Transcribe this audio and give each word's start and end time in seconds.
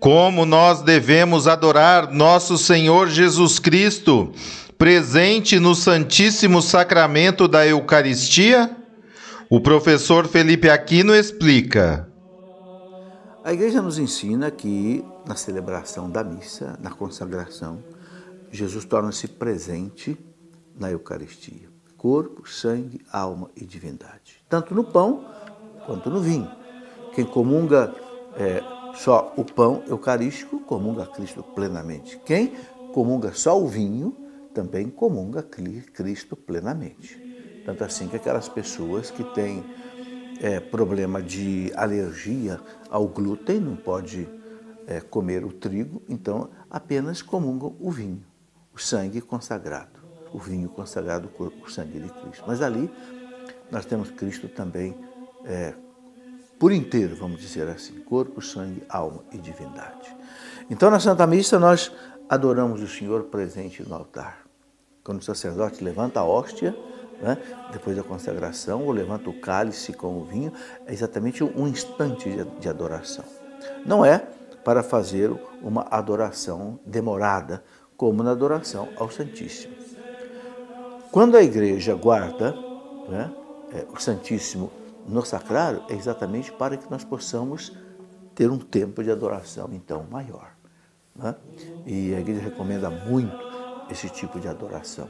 Como 0.00 0.46
nós 0.46 0.80
devemos 0.80 1.46
adorar 1.46 2.10
nosso 2.10 2.56
Senhor 2.56 3.08
Jesus 3.08 3.58
Cristo, 3.58 4.32
presente 4.78 5.60
no 5.60 5.74
Santíssimo 5.74 6.62
Sacramento 6.62 7.46
da 7.46 7.66
Eucaristia? 7.66 8.74
O 9.50 9.60
professor 9.60 10.26
Felipe 10.26 10.70
Aquino 10.70 11.14
explica. 11.14 12.08
A 13.44 13.52
igreja 13.52 13.82
nos 13.82 13.98
ensina 13.98 14.50
que 14.50 15.04
na 15.28 15.36
celebração 15.36 16.08
da 16.08 16.24
missa, 16.24 16.78
na 16.80 16.90
consagração, 16.90 17.84
Jesus 18.50 18.86
torna-se 18.86 19.28
presente 19.28 20.16
na 20.78 20.90
Eucaristia. 20.90 21.68
Corpo, 21.98 22.48
sangue, 22.48 23.02
alma 23.12 23.50
e 23.54 23.66
divindade. 23.66 24.42
Tanto 24.48 24.74
no 24.74 24.82
pão 24.82 25.26
quanto 25.84 26.08
no 26.08 26.20
vinho. 26.20 26.50
Quem 27.14 27.26
comunga 27.26 27.94
é, 28.38 28.62
só 28.94 29.32
o 29.36 29.44
pão 29.44 29.82
eucarístico 29.86 30.60
comunga 30.60 31.06
Cristo 31.06 31.42
plenamente. 31.42 32.18
Quem 32.24 32.52
comunga 32.92 33.32
só 33.32 33.60
o 33.60 33.66
vinho 33.66 34.16
também 34.52 34.88
comunga 34.88 35.42
Cristo 35.42 36.36
plenamente. 36.36 37.62
Tanto 37.64 37.84
assim 37.84 38.08
que 38.08 38.16
aquelas 38.16 38.48
pessoas 38.48 39.10
que 39.10 39.22
têm 39.34 39.64
é, 40.40 40.58
problema 40.58 41.22
de 41.22 41.70
alergia 41.76 42.60
ao 42.88 43.06
glúten, 43.06 43.60
não 43.60 43.76
pode 43.76 44.26
é, 44.86 45.00
comer 45.00 45.44
o 45.44 45.52
trigo, 45.52 46.02
então 46.08 46.50
apenas 46.70 47.22
comungam 47.22 47.76
o 47.78 47.90
vinho, 47.90 48.24
o 48.74 48.78
sangue 48.78 49.20
consagrado, 49.20 50.00
o 50.32 50.38
vinho 50.38 50.68
consagrado, 50.68 51.30
o 51.38 51.70
sangue 51.70 52.00
de 52.00 52.08
Cristo. 52.08 52.44
Mas 52.46 52.62
ali 52.62 52.90
nós 53.70 53.84
temos 53.84 54.10
Cristo 54.10 54.48
também 54.48 54.94
é, 55.44 55.74
por 56.60 56.72
inteiro, 56.72 57.16
vamos 57.16 57.40
dizer 57.40 57.66
assim, 57.68 57.98
corpo, 58.00 58.42
sangue, 58.42 58.82
alma 58.86 59.24
e 59.32 59.38
divindade. 59.38 60.14
Então, 60.68 60.90
na 60.90 61.00
Santa 61.00 61.26
Missa, 61.26 61.58
nós 61.58 61.90
adoramos 62.28 62.82
o 62.82 62.86
Senhor 62.86 63.24
presente 63.24 63.82
no 63.82 63.94
altar. 63.94 64.42
Quando 65.02 65.20
o 65.20 65.24
sacerdote 65.24 65.82
levanta 65.82 66.20
a 66.20 66.24
hóstia, 66.24 66.76
né, 67.22 67.38
depois 67.72 67.96
da 67.96 68.02
consagração, 68.02 68.84
ou 68.84 68.92
levanta 68.92 69.30
o 69.30 69.40
cálice 69.40 69.94
com 69.94 70.18
o 70.18 70.24
vinho, 70.26 70.52
é 70.86 70.92
exatamente 70.92 71.42
um 71.42 71.66
instante 71.66 72.28
de 72.60 72.68
adoração. 72.68 73.24
Não 73.86 74.04
é 74.04 74.18
para 74.62 74.82
fazer 74.82 75.32
uma 75.62 75.86
adoração 75.90 76.78
demorada, 76.84 77.64
como 77.96 78.22
na 78.22 78.32
adoração 78.32 78.86
ao 78.98 79.10
Santíssimo. 79.10 79.74
Quando 81.10 81.38
a 81.38 81.42
igreja 81.42 81.94
guarda 81.94 82.54
né, 83.08 83.32
é, 83.72 83.86
o 83.90 83.98
Santíssimo 83.98 84.70
no 85.06 85.24
sacrário 85.24 85.82
é 85.88 85.94
exatamente 85.94 86.52
para 86.52 86.76
que 86.76 86.90
nós 86.90 87.04
possamos 87.04 87.76
ter 88.34 88.50
um 88.50 88.58
tempo 88.58 89.02
de 89.02 89.10
adoração 89.10 89.68
então 89.72 90.04
maior. 90.10 90.52
Né? 91.14 91.34
E 91.86 92.14
a 92.14 92.20
igreja 92.20 92.40
recomenda 92.40 92.88
muito 92.90 93.36
esse 93.90 94.08
tipo 94.08 94.38
de 94.38 94.48
adoração. 94.48 95.08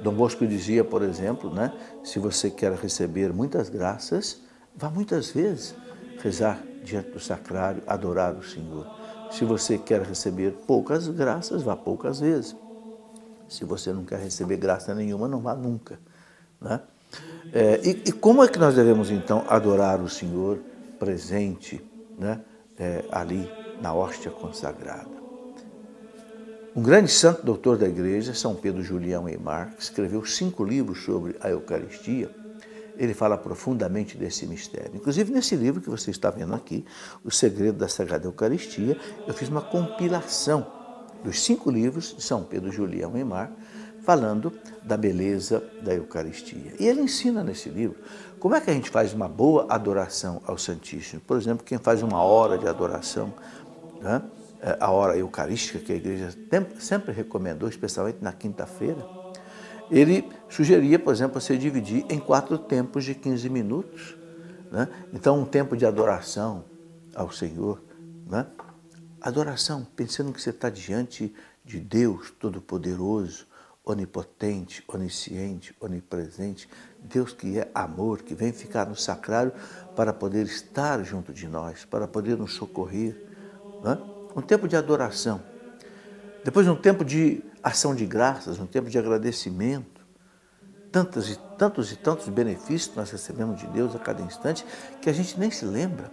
Dom 0.00 0.14
Bosco 0.14 0.46
dizia, 0.46 0.82
por 0.82 1.02
exemplo, 1.02 1.52
né, 1.52 1.72
se 2.02 2.18
você 2.18 2.48
quer 2.48 2.72
receber 2.72 3.32
muitas 3.32 3.68
graças, 3.68 4.40
vá 4.74 4.88
muitas 4.88 5.30
vezes 5.30 5.74
rezar 6.22 6.62
diante 6.82 7.10
do 7.10 7.20
sacrário, 7.20 7.82
adorar 7.86 8.34
o 8.34 8.42
Senhor. 8.42 8.86
Se 9.30 9.44
você 9.44 9.76
quer 9.76 10.02
receber 10.02 10.52
poucas 10.66 11.06
graças, 11.08 11.62
vá 11.62 11.76
poucas 11.76 12.20
vezes. 12.20 12.56
Se 13.48 13.64
você 13.64 13.92
não 13.92 14.04
quer 14.04 14.20
receber 14.20 14.56
graça 14.56 14.94
nenhuma, 14.94 15.28
não 15.28 15.40
vá 15.40 15.54
nunca. 15.54 15.98
Né? 16.60 16.80
É, 17.52 17.80
e, 17.82 17.90
e, 18.08 18.12
como 18.12 18.44
é 18.44 18.48
que 18.48 18.58
nós 18.58 18.74
devemos 18.76 19.10
então 19.10 19.44
adorar 19.48 20.00
o 20.00 20.08
Senhor 20.08 20.58
presente 20.98 21.84
né, 22.18 22.40
é, 22.78 23.04
ali 23.10 23.50
na 23.80 23.92
hóstia 23.92 24.30
consagrada? 24.30 25.20
Um 26.74 26.82
grande 26.82 27.10
santo 27.10 27.44
doutor 27.44 27.76
da 27.76 27.88
igreja, 27.88 28.32
São 28.32 28.54
Pedro 28.54 28.82
Julião 28.82 29.28
Eymar, 29.28 29.74
que 29.74 29.82
escreveu 29.82 30.24
cinco 30.24 30.62
livros 30.62 31.02
sobre 31.02 31.34
a 31.40 31.50
Eucaristia, 31.50 32.30
ele 32.96 33.14
fala 33.14 33.36
profundamente 33.36 34.16
desse 34.16 34.46
mistério. 34.46 34.92
Inclusive, 34.94 35.32
nesse 35.32 35.56
livro 35.56 35.80
que 35.80 35.90
você 35.90 36.10
está 36.10 36.30
vendo 36.30 36.54
aqui, 36.54 36.84
O 37.24 37.30
Segredo 37.30 37.78
da 37.78 37.88
Sagrada 37.88 38.26
Eucaristia, 38.26 38.96
eu 39.26 39.34
fiz 39.34 39.48
uma 39.48 39.62
compilação 39.62 40.66
dos 41.24 41.42
cinco 41.42 41.70
livros 41.70 42.14
de 42.14 42.22
São 42.22 42.44
Pedro 42.44 42.70
Julião 42.70 43.16
Eymar, 43.16 43.50
falando 44.02 44.52
da 44.82 44.96
beleza 44.96 45.62
da 45.82 45.94
Eucaristia. 45.94 46.74
E 46.78 46.86
ele 46.86 47.02
ensina 47.02 47.42
nesse 47.44 47.68
livro 47.68 47.98
como 48.38 48.54
é 48.54 48.60
que 48.60 48.70
a 48.70 48.74
gente 48.74 48.90
faz 48.90 49.12
uma 49.12 49.28
boa 49.28 49.66
adoração 49.68 50.40
ao 50.46 50.56
Santíssimo. 50.56 51.20
Por 51.20 51.36
exemplo, 51.36 51.64
quem 51.64 51.78
faz 51.78 52.02
uma 52.02 52.22
hora 52.22 52.56
de 52.56 52.66
adoração, 52.66 53.32
né? 54.00 54.22
É, 54.62 54.76
a 54.78 54.90
hora 54.90 55.16
eucarística 55.16 55.78
que 55.78 55.90
a 55.90 55.96
igreja 55.96 56.36
sempre 56.78 57.12
recomendou, 57.12 57.66
especialmente 57.66 58.18
na 58.20 58.30
quinta-feira, 58.30 59.06
ele 59.90 60.28
sugeria, 60.50 60.98
por 60.98 61.14
exemplo, 61.14 61.40
você 61.40 61.56
dividir 61.56 62.04
em 62.10 62.18
quatro 62.18 62.58
tempos 62.58 63.04
de 63.04 63.14
15 63.14 63.48
minutos. 63.48 64.16
Né? 64.70 64.86
Então, 65.14 65.40
um 65.40 65.46
tempo 65.46 65.76
de 65.76 65.86
adoração 65.86 66.64
ao 67.14 67.32
Senhor. 67.32 67.82
Né? 68.26 68.46
Adoração, 69.20 69.86
pensando 69.96 70.30
que 70.30 70.40
você 70.40 70.50
está 70.50 70.68
diante 70.68 71.34
de 71.64 71.80
Deus 71.80 72.30
Todo-Poderoso, 72.38 73.46
onipotente, 73.84 74.84
onisciente, 74.86 75.74
onipresente, 75.80 76.68
Deus 77.00 77.32
que 77.32 77.58
é 77.58 77.70
amor, 77.74 78.22
que 78.22 78.34
vem 78.34 78.52
ficar 78.52 78.86
no 78.86 78.94
sacrário 78.94 79.52
para 79.96 80.12
poder 80.12 80.44
estar 80.46 81.02
junto 81.02 81.32
de 81.32 81.48
nós, 81.48 81.84
para 81.84 82.06
poder 82.06 82.36
nos 82.36 82.54
socorrer. 82.54 83.16
Né? 83.82 83.98
Um 84.36 84.42
tempo 84.42 84.68
de 84.68 84.76
adoração. 84.76 85.42
Depois 86.44 86.68
um 86.68 86.76
tempo 86.76 87.04
de 87.04 87.42
ação 87.62 87.94
de 87.94 88.06
graças, 88.06 88.58
um 88.58 88.66
tempo 88.66 88.88
de 88.88 88.98
agradecimento. 88.98 90.00
Tantos 90.92 91.30
e 91.30 91.38
tantos 91.56 91.92
e 91.92 91.96
tantos 91.96 92.28
benefícios 92.28 92.88
que 92.88 92.96
nós 92.96 93.10
recebemos 93.10 93.60
de 93.60 93.66
Deus 93.68 93.94
a 93.94 93.98
cada 93.98 94.22
instante 94.22 94.64
que 95.00 95.08
a 95.08 95.12
gente 95.12 95.38
nem 95.38 95.50
se 95.50 95.64
lembra. 95.64 96.12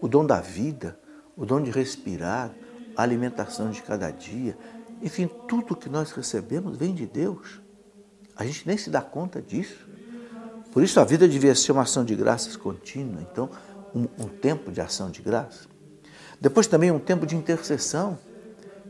O 0.00 0.08
dom 0.08 0.24
da 0.24 0.40
vida, 0.40 0.98
o 1.36 1.44
dom 1.44 1.60
de 1.60 1.70
respirar, 1.70 2.52
a 2.96 3.02
alimentação 3.02 3.70
de 3.70 3.82
cada 3.82 4.10
dia, 4.10 4.56
enfim, 5.02 5.28
tudo 5.48 5.76
que 5.76 5.88
nós 5.88 6.12
recebemos 6.12 6.76
vem 6.76 6.94
de 6.94 7.06
Deus. 7.06 7.60
A 8.36 8.44
gente 8.44 8.66
nem 8.66 8.76
se 8.76 8.90
dá 8.90 9.00
conta 9.00 9.40
disso. 9.40 9.88
Por 10.72 10.82
isso 10.82 11.00
a 11.00 11.04
vida 11.04 11.28
devia 11.28 11.54
ser 11.54 11.72
uma 11.72 11.82
ação 11.82 12.04
de 12.04 12.14
graças 12.14 12.56
contínua. 12.56 13.20
Então, 13.22 13.50
um, 13.94 14.02
um 14.18 14.28
tempo 14.28 14.70
de 14.70 14.80
ação 14.80 15.10
de 15.10 15.20
graças. 15.20 15.68
Depois 16.40 16.66
também 16.66 16.90
um 16.90 16.98
tempo 16.98 17.26
de 17.26 17.36
intercessão. 17.36 18.18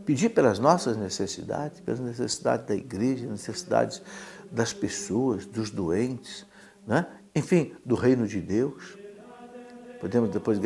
Pedir 0.04 0.30
pelas 0.30 0.58
nossas 0.58 0.96
necessidades, 0.96 1.80
pelas 1.80 2.00
necessidades 2.00 2.66
da 2.66 2.74
igreja, 2.74 3.26
necessidades 3.26 4.02
das 4.50 4.72
pessoas, 4.72 5.46
dos 5.46 5.70
doentes, 5.70 6.46
né? 6.86 7.06
enfim, 7.34 7.74
do 7.84 7.94
reino 7.94 8.26
de 8.26 8.40
Deus. 8.40 8.98
Podemos 10.00 10.30
depois 10.30 10.58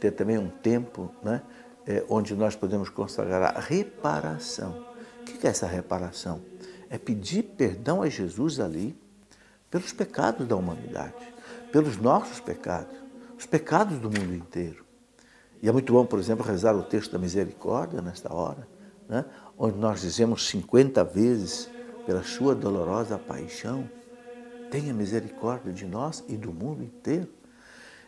ter 0.00 0.10
também 0.12 0.38
um 0.38 0.48
tempo 0.48 1.14
né, 1.22 1.42
é, 1.86 2.04
onde 2.08 2.34
nós 2.34 2.54
podemos 2.54 2.88
consagrar 2.88 3.56
a 3.56 3.60
reparação. 3.60 4.86
O 5.20 5.24
que 5.24 5.46
é 5.46 5.50
essa 5.50 5.66
reparação? 5.66 6.40
É 6.88 6.98
pedir 6.98 7.42
perdão 7.42 8.02
a 8.02 8.08
Jesus 8.08 8.60
ali 8.60 8.96
pelos 9.70 9.92
pecados 9.92 10.46
da 10.46 10.54
humanidade, 10.54 11.32
pelos 11.72 11.96
nossos 11.96 12.40
pecados, 12.40 12.96
os 13.38 13.46
pecados 13.46 13.98
do 13.98 14.10
mundo 14.10 14.34
inteiro. 14.34 14.84
E 15.62 15.68
é 15.68 15.72
muito 15.72 15.92
bom, 15.92 16.04
por 16.04 16.18
exemplo, 16.18 16.44
rezar 16.44 16.74
o 16.74 16.82
texto 16.82 17.12
da 17.12 17.18
misericórdia 17.18 18.02
nesta 18.02 18.34
hora, 18.34 18.66
né? 19.08 19.24
onde 19.56 19.78
nós 19.78 20.00
dizemos 20.00 20.48
50 20.48 21.04
vezes 21.04 21.70
pela 22.04 22.22
sua 22.22 22.54
dolorosa 22.54 23.16
paixão, 23.16 23.88
tenha 24.70 24.92
misericórdia 24.92 25.72
de 25.72 25.86
nós 25.86 26.24
e 26.28 26.36
do 26.36 26.52
mundo 26.52 26.82
inteiro. 26.82 27.28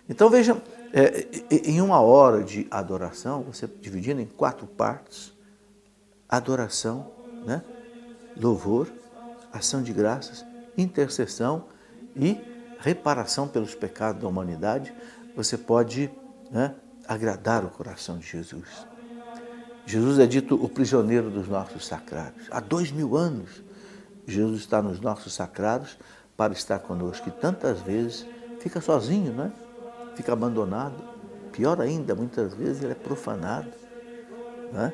Então 0.08 0.28
veja, 0.28 0.60
é, 0.92 1.26
em 1.50 1.80
uma 1.80 2.00
hora 2.00 2.42
de 2.42 2.66
adoração, 2.70 3.42
você 3.42 3.66
dividindo 3.80 4.20
em 4.20 4.26
quatro 4.26 4.66
partes, 4.66 5.32
adoração, 6.28 7.10
né? 7.44 7.62
louvor, 8.36 8.88
ação 9.52 9.82
de 9.82 9.92
graças, 9.92 10.44
intercessão 10.76 11.66
e 12.16 12.38
reparação 12.80 13.48
pelos 13.48 13.74
pecados 13.74 14.20
da 14.20 14.28
humanidade, 14.28 14.94
você 15.34 15.56
pode 15.56 16.10
né, 16.50 16.74
agradar 17.08 17.64
o 17.64 17.70
coração 17.70 18.18
de 18.18 18.26
Jesus. 18.26 18.86
Jesus 19.86 20.18
é 20.18 20.26
dito 20.26 20.54
o 20.54 20.68
prisioneiro 20.68 21.30
dos 21.30 21.48
nossos 21.48 21.86
sacrários. 21.86 22.46
Há 22.50 22.60
dois 22.60 22.90
mil 22.90 23.16
anos, 23.16 23.62
Jesus 24.26 24.60
está 24.60 24.80
nos 24.80 25.00
nossos 25.00 25.34
sacrários 25.34 25.98
para 26.36 26.52
estar 26.52 26.78
conosco. 26.78 27.28
E 27.28 27.32
tantas 27.32 27.80
vezes 27.80 28.26
fica 28.60 28.80
sozinho, 28.80 29.32
né? 29.32 29.52
Fica 30.14 30.32
abandonado. 30.32 31.02
Pior 31.52 31.80
ainda, 31.80 32.14
muitas 32.14 32.54
vezes 32.54 32.82
ele 32.82 32.92
é 32.92 32.96
profanado. 32.96 33.70
Né? 34.72 34.92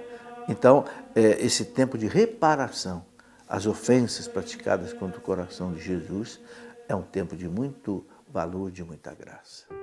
Então, 0.49 0.85
é, 1.15 1.45
esse 1.45 1.65
tempo 1.65 1.97
de 1.97 2.07
reparação 2.07 3.05
às 3.49 3.67
ofensas 3.67 4.29
praticadas 4.29 4.93
contra 4.93 5.19
o 5.19 5.23
coração 5.23 5.73
de 5.73 5.81
Jesus 5.81 6.41
é 6.89 6.95
um 6.95 7.03
tempo 7.03 7.37
de 7.37 7.49
muito 7.49 8.05
valor, 8.29 8.71
de 8.71 8.85
muita 8.85 9.15
graça. 9.15 9.80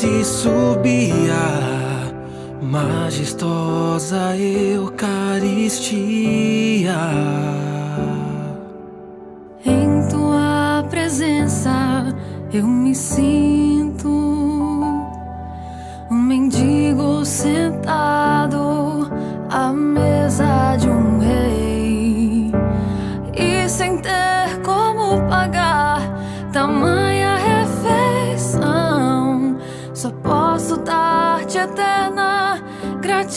Cálice 0.00 0.24
subia 0.24 1.34
majestosa 2.62 4.34
Eucaristia. 4.36 4.96
Em 9.64 10.08
tua 10.08 10.84
presença 10.88 12.14
eu 12.50 12.66
me 12.66 12.94
sinto 12.94 13.69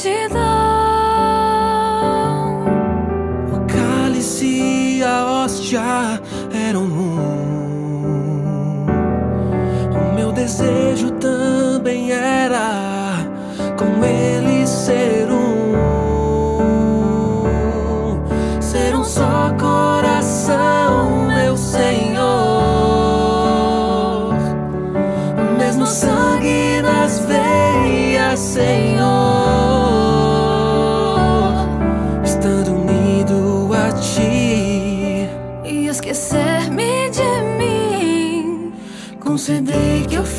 gratidão. 0.03 0.43
O 3.53 3.59
cálice 3.67 4.45
e 4.45 5.03
a 5.03 5.25
hóstia 5.25 6.21
eram 6.67 6.83
um. 6.83 7.13
O 9.91 10.15
meu 10.15 10.31
desejo 10.31 10.92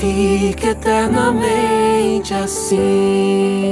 fique 0.05 0.69
eternamente 0.69 2.35
assim. 2.35 3.65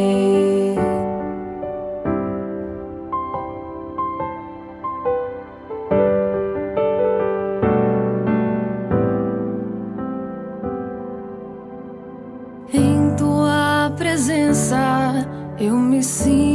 eu 15.58 15.76
me 15.76 16.02
sinto 16.02 16.51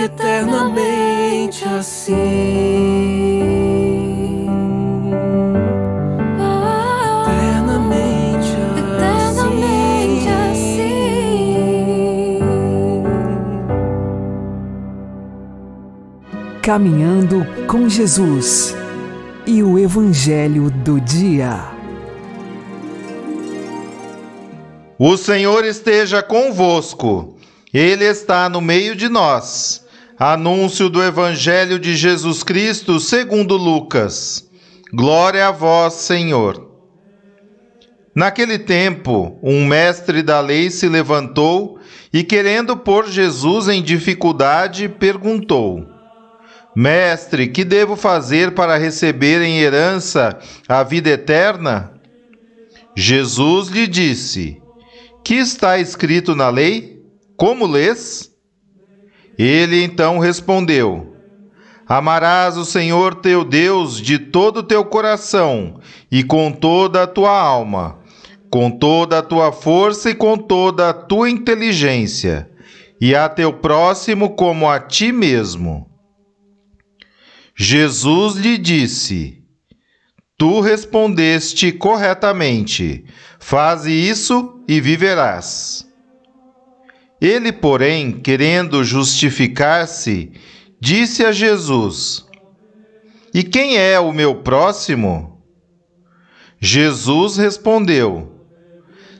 fique 0.00 0.04
eternamente 0.04 1.64
assim. 1.64 2.14
Eternamente, 7.26 8.56
eternamente 8.78 10.28
assim. 10.50 10.80
Caminhando 16.62 17.46
com 17.66 17.88
Jesus 17.88 18.74
e 19.46 19.62
o 19.62 19.78
Evangelho 19.78 20.70
do 20.70 21.00
Dia. 21.00 21.60
O 24.98 25.16
Senhor 25.16 25.64
esteja 25.64 26.22
convosco, 26.22 27.36
Ele 27.72 28.04
está 28.04 28.50
no 28.50 28.60
meio 28.60 28.94
de 28.94 29.08
nós. 29.08 29.88
Anúncio 30.22 30.90
do 30.90 31.02
Evangelho 31.02 31.78
de 31.78 31.96
Jesus 31.96 32.42
Cristo 32.42 33.00
segundo 33.00 33.56
Lucas. 33.56 34.46
Glória 34.92 35.48
a 35.48 35.50
vós, 35.50 35.94
Senhor. 35.94 36.70
Naquele 38.14 38.58
tempo, 38.58 39.38
um 39.42 39.64
mestre 39.64 40.22
da 40.22 40.38
lei 40.38 40.70
se 40.70 40.86
levantou 40.90 41.80
e, 42.12 42.22
querendo 42.22 42.76
pôr 42.76 43.08
Jesus 43.08 43.66
em 43.66 43.82
dificuldade, 43.82 44.90
perguntou: 44.90 45.86
Mestre, 46.76 47.48
que 47.48 47.64
devo 47.64 47.96
fazer 47.96 48.50
para 48.50 48.76
receber 48.76 49.40
em 49.40 49.60
herança 49.60 50.38
a 50.68 50.82
vida 50.82 51.08
eterna? 51.08 51.94
Jesus 52.94 53.68
lhe 53.68 53.86
disse: 53.86 54.60
Que 55.24 55.36
está 55.36 55.78
escrito 55.78 56.36
na 56.36 56.50
lei? 56.50 57.02
Como 57.38 57.66
lês? 57.66 58.29
Ele 59.42 59.82
então 59.82 60.18
respondeu: 60.18 61.16
Amarás 61.88 62.58
o 62.58 62.64
Senhor 62.66 63.14
teu 63.14 63.42
Deus 63.42 63.98
de 63.98 64.18
todo 64.18 64.58
o 64.58 64.62
teu 64.62 64.84
coração 64.84 65.80
e 66.12 66.22
com 66.22 66.52
toda 66.52 67.04
a 67.04 67.06
tua 67.06 67.30
alma, 67.40 68.00
com 68.50 68.70
toda 68.70 69.20
a 69.20 69.22
tua 69.22 69.50
força 69.50 70.10
e 70.10 70.14
com 70.14 70.36
toda 70.36 70.90
a 70.90 70.92
tua 70.92 71.30
inteligência, 71.30 72.50
e 73.00 73.14
a 73.14 73.30
teu 73.30 73.50
próximo 73.50 74.36
como 74.36 74.68
a 74.68 74.78
ti 74.78 75.10
mesmo. 75.10 75.88
Jesus 77.56 78.36
lhe 78.36 78.58
disse: 78.58 79.38
Tu 80.36 80.60
respondeste 80.60 81.72
corretamente. 81.72 83.06
Faze 83.38 83.90
isso 83.90 84.62
e 84.68 84.82
viverás. 84.82 85.89
Ele, 87.20 87.52
porém, 87.52 88.12
querendo 88.12 88.82
justificar-se, 88.82 90.32
disse 90.80 91.24
a 91.24 91.32
Jesus: 91.32 92.24
E 93.34 93.42
quem 93.42 93.76
é 93.76 94.00
o 94.00 94.12
meu 94.12 94.36
próximo? 94.36 95.42
Jesus 96.58 97.36
respondeu: 97.36 98.46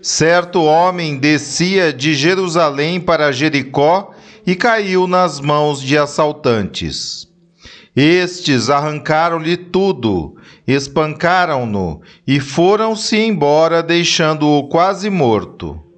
Certo 0.00 0.62
homem 0.62 1.18
descia 1.18 1.92
de 1.92 2.14
Jerusalém 2.14 2.98
para 2.98 3.32
Jericó 3.32 4.14
e 4.46 4.54
caiu 4.54 5.06
nas 5.06 5.38
mãos 5.38 5.82
de 5.82 5.98
assaltantes. 5.98 7.28
Estes 7.94 8.70
arrancaram-lhe 8.70 9.56
tudo, 9.56 10.36
espancaram-no 10.66 12.00
e 12.26 12.40
foram-se 12.40 13.16
embora, 13.18 13.82
deixando-o 13.82 14.68
quase 14.68 15.10
morto. 15.10 15.89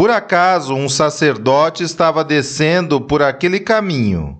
Por 0.00 0.08
acaso 0.08 0.74
um 0.74 0.88
sacerdote 0.88 1.82
estava 1.82 2.24
descendo 2.24 3.02
por 3.02 3.20
aquele 3.20 3.60
caminho. 3.60 4.38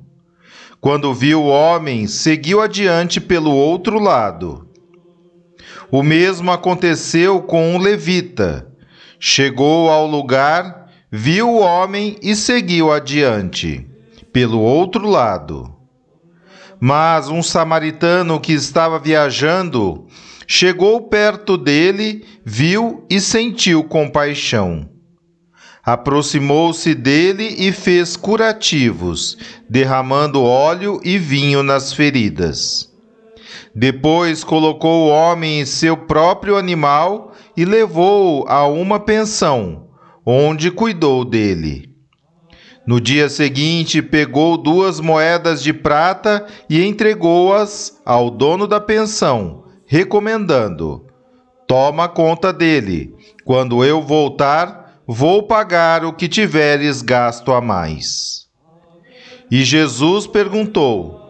Quando 0.80 1.12
viu 1.12 1.42
o 1.42 1.48
homem, 1.48 2.06
seguiu 2.06 2.62
adiante 2.62 3.20
pelo 3.20 3.50
outro 3.50 3.98
lado. 3.98 4.66
O 5.90 6.02
mesmo 6.02 6.50
aconteceu 6.50 7.42
com 7.42 7.74
um 7.74 7.78
levita. 7.78 8.72
Chegou 9.18 9.90
ao 9.90 10.06
lugar, 10.06 10.86
viu 11.12 11.50
o 11.50 11.60
homem 11.60 12.16
e 12.22 12.34
seguiu 12.34 12.90
adiante, 12.90 13.86
pelo 14.32 14.60
outro 14.60 15.06
lado. 15.06 15.70
Mas 16.80 17.28
um 17.28 17.42
samaritano 17.42 18.40
que 18.40 18.54
estava 18.54 18.98
viajando 18.98 20.06
chegou 20.46 21.02
perto 21.02 21.58
dele, 21.58 22.24
viu 22.46 23.04
e 23.10 23.20
sentiu 23.20 23.84
compaixão 23.84 24.88
aproximou-se 25.92 26.94
dele 26.94 27.56
e 27.58 27.72
fez 27.72 28.16
curativos, 28.16 29.36
derramando 29.68 30.40
óleo 30.40 31.00
e 31.02 31.18
vinho 31.18 31.64
nas 31.64 31.92
feridas. 31.92 32.88
Depois 33.74 34.44
colocou 34.44 35.06
o 35.06 35.08
homem 35.08 35.60
em 35.60 35.64
seu 35.64 35.96
próprio 35.96 36.56
animal 36.56 37.32
e 37.56 37.64
levou-o 37.64 38.46
a 38.48 38.68
uma 38.68 39.00
pensão, 39.00 39.88
onde 40.24 40.70
cuidou 40.70 41.24
dele. 41.24 41.90
No 42.86 43.00
dia 43.00 43.28
seguinte, 43.28 44.00
pegou 44.00 44.56
duas 44.56 45.00
moedas 45.00 45.60
de 45.60 45.72
prata 45.72 46.46
e 46.68 46.84
entregou-as 46.84 48.00
ao 48.06 48.30
dono 48.30 48.68
da 48.68 48.80
pensão, 48.80 49.64
recomendando: 49.86 51.04
Toma 51.66 52.08
conta 52.08 52.52
dele. 52.52 53.12
Quando 53.44 53.84
eu 53.84 54.00
voltar, 54.00 54.79
vou 55.12 55.42
pagar 55.42 56.04
o 56.04 56.12
que 56.12 56.28
tiveres 56.28 57.02
gasto 57.02 57.52
a 57.52 57.60
mais. 57.60 58.46
E 59.50 59.64
Jesus 59.64 60.28
perguntou: 60.28 61.20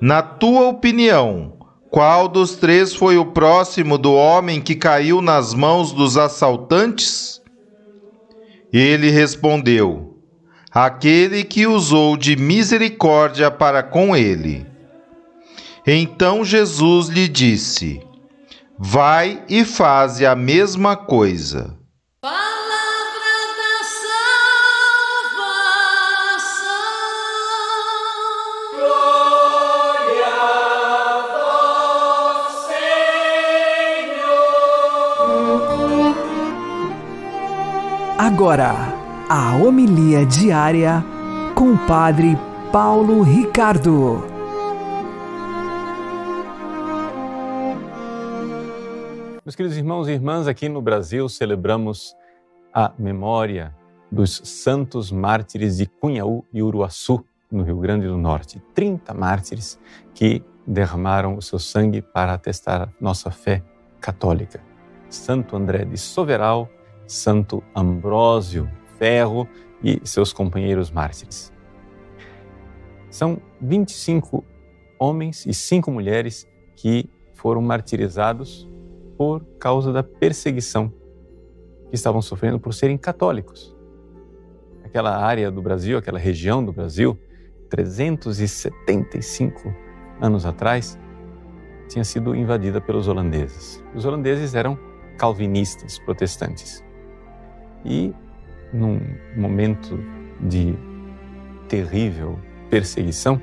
Na 0.00 0.22
tua 0.22 0.68
opinião, 0.68 1.58
qual 1.90 2.28
dos 2.28 2.54
três 2.54 2.94
foi 2.94 3.18
o 3.18 3.26
próximo 3.26 3.98
do 3.98 4.14
homem 4.14 4.60
que 4.60 4.76
caiu 4.76 5.20
nas 5.20 5.52
mãos 5.52 5.90
dos 5.90 6.16
assaltantes? 6.16 7.42
Ele 8.72 9.10
respondeu: 9.10 10.16
Aquele 10.70 11.42
que 11.42 11.66
usou 11.66 12.16
de 12.16 12.36
misericórdia 12.36 13.50
para 13.50 13.82
com 13.82 14.14
ele. 14.14 14.64
Então 15.84 16.44
Jesus 16.44 17.08
lhe 17.08 17.26
disse: 17.26 18.00
Vai 18.78 19.42
e 19.48 19.64
faze 19.64 20.24
a 20.24 20.36
mesma 20.36 20.96
coisa. 20.96 21.82
Agora, 38.16 38.72
a 39.28 39.56
homilia 39.56 40.24
diária 40.24 41.04
com 41.52 41.72
o 41.72 41.78
Padre 41.84 42.38
Paulo 42.70 43.22
Ricardo. 43.22 44.22
Meus 49.44 49.56
queridos 49.56 49.76
irmãos 49.76 50.06
e 50.06 50.12
irmãs, 50.12 50.46
aqui 50.46 50.68
no 50.68 50.80
Brasil 50.80 51.28
celebramos 51.28 52.14
a 52.72 52.92
memória 52.96 53.74
dos 54.12 54.40
santos 54.44 55.10
mártires 55.10 55.78
de 55.78 55.86
Cunhaú 55.86 56.44
e 56.52 56.62
Uruaçu, 56.62 57.24
no 57.50 57.64
Rio 57.64 57.80
Grande 57.80 58.06
do 58.06 58.16
Norte. 58.16 58.62
30 58.74 59.12
mártires 59.12 59.76
que 60.14 60.40
derramaram 60.64 61.36
o 61.36 61.42
seu 61.42 61.58
sangue 61.58 62.00
para 62.00 62.34
atestar 62.34 62.94
nossa 63.00 63.32
fé 63.32 63.60
católica. 64.00 64.60
Santo 65.10 65.56
André 65.56 65.84
de 65.84 65.98
Soveral, 65.98 66.70
Santo 67.06 67.62
Ambrósio 67.74 68.70
Ferro 68.98 69.48
e 69.82 70.00
seus 70.04 70.32
companheiros 70.32 70.90
mártires. 70.90 71.52
São 73.10 73.40
25 73.60 74.44
homens 74.98 75.44
e 75.46 75.54
5 75.54 75.90
mulheres 75.90 76.48
que 76.74 77.08
foram 77.34 77.60
martirizados 77.60 78.66
por 79.16 79.44
causa 79.58 79.92
da 79.92 80.02
perseguição 80.02 80.92
que 81.88 81.94
estavam 81.94 82.22
sofrendo 82.22 82.58
por 82.58 82.74
serem 82.74 82.96
católicos. 82.96 83.76
Aquela 84.82 85.16
área 85.16 85.50
do 85.50 85.62
Brasil, 85.62 85.98
aquela 85.98 86.18
região 86.18 86.64
do 86.64 86.72
Brasil, 86.72 87.18
375 87.68 89.74
anos 90.20 90.46
atrás, 90.46 90.98
tinha 91.88 92.04
sido 92.04 92.34
invadida 92.34 92.80
pelos 92.80 93.08
holandeses. 93.08 93.82
Os 93.94 94.04
holandeses 94.04 94.54
eram 94.54 94.78
calvinistas, 95.18 95.98
protestantes. 95.98 96.84
E 97.84 98.14
num 98.72 99.00
momento 99.36 99.98
de 100.40 100.74
terrível 101.68 102.38
perseguição, 102.70 103.40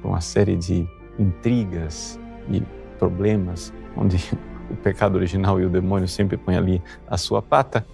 com 0.00 0.08
uma 0.08 0.20
série 0.20 0.56
de 0.56 0.86
intrigas 1.18 2.18
e 2.50 2.62
problemas, 2.98 3.72
onde 3.96 4.16
o 4.70 4.76
pecado 4.76 5.16
original 5.16 5.60
e 5.60 5.66
o 5.66 5.70
demônio 5.70 6.08
sempre 6.08 6.36
põem 6.36 6.56
ali 6.56 6.82
a 7.06 7.16
sua 7.16 7.42
pata, 7.42 7.86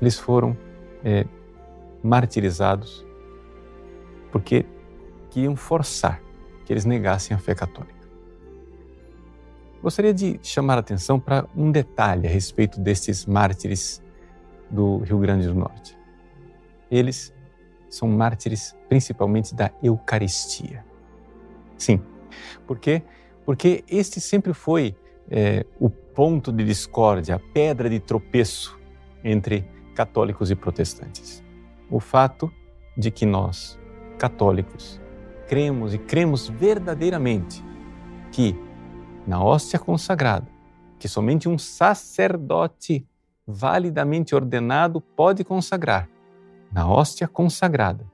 eles 0.00 0.18
foram 0.18 0.56
é, 1.04 1.26
martirizados 2.02 3.04
porque 4.32 4.64
queriam 5.30 5.54
forçar 5.54 6.20
que 6.64 6.72
eles 6.72 6.84
negassem 6.84 7.36
a 7.36 7.38
fé 7.38 7.54
católica. 7.54 8.00
Gostaria 9.82 10.12
de 10.12 10.38
chamar 10.42 10.76
a 10.76 10.80
atenção 10.80 11.18
para 11.18 11.46
um 11.56 11.70
detalhe 11.70 12.26
a 12.26 12.30
respeito 12.30 12.78
destes 12.80 13.24
mártires 13.26 14.02
do 14.70 14.98
Rio 14.98 15.18
Grande 15.18 15.46
do 15.46 15.54
Norte. 15.54 15.98
Eles 16.90 17.34
são 17.88 18.08
mártires 18.08 18.76
principalmente 18.88 19.54
da 19.54 19.70
Eucaristia. 19.82 20.84
Sim, 21.76 22.00
por 22.66 22.78
quê? 22.78 23.02
Porque 23.44 23.84
este 23.88 24.20
sempre 24.20 24.52
foi 24.52 24.94
é, 25.30 25.64
o 25.78 25.88
ponto 25.88 26.52
de 26.52 26.64
discórdia, 26.64 27.36
a 27.36 27.38
pedra 27.38 27.88
de 27.88 27.98
tropeço 27.98 28.78
entre 29.24 29.68
católicos 29.94 30.50
e 30.50 30.54
protestantes. 30.54 31.42
o 31.90 31.98
fato 31.98 32.52
de 32.96 33.10
que 33.10 33.26
nós, 33.26 33.78
católicos, 34.16 35.00
cremos 35.48 35.92
e 35.92 35.98
cremos 35.98 36.48
verdadeiramente 36.48 37.64
que 38.30 38.54
na 39.26 39.42
hóstia 39.42 39.78
consagrada, 39.78 40.46
que 40.98 41.08
somente 41.08 41.48
um 41.48 41.58
sacerdote 41.58 43.06
validamente 43.52 44.34
ordenado 44.34 45.00
pode 45.00 45.44
consagrar, 45.44 46.08
na 46.72 46.88
hóstia 46.88 47.26
consagrada, 47.26 48.04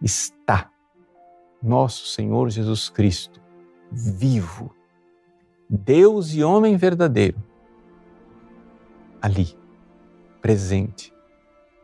está 0.00 0.70
nosso 1.62 2.06
Senhor 2.06 2.48
Jesus 2.50 2.88
Cristo, 2.88 3.40
vivo, 3.90 4.74
Deus 5.68 6.32
e 6.34 6.44
homem 6.44 6.76
verdadeiro, 6.76 7.42
ali, 9.20 9.58
presente. 10.40 11.12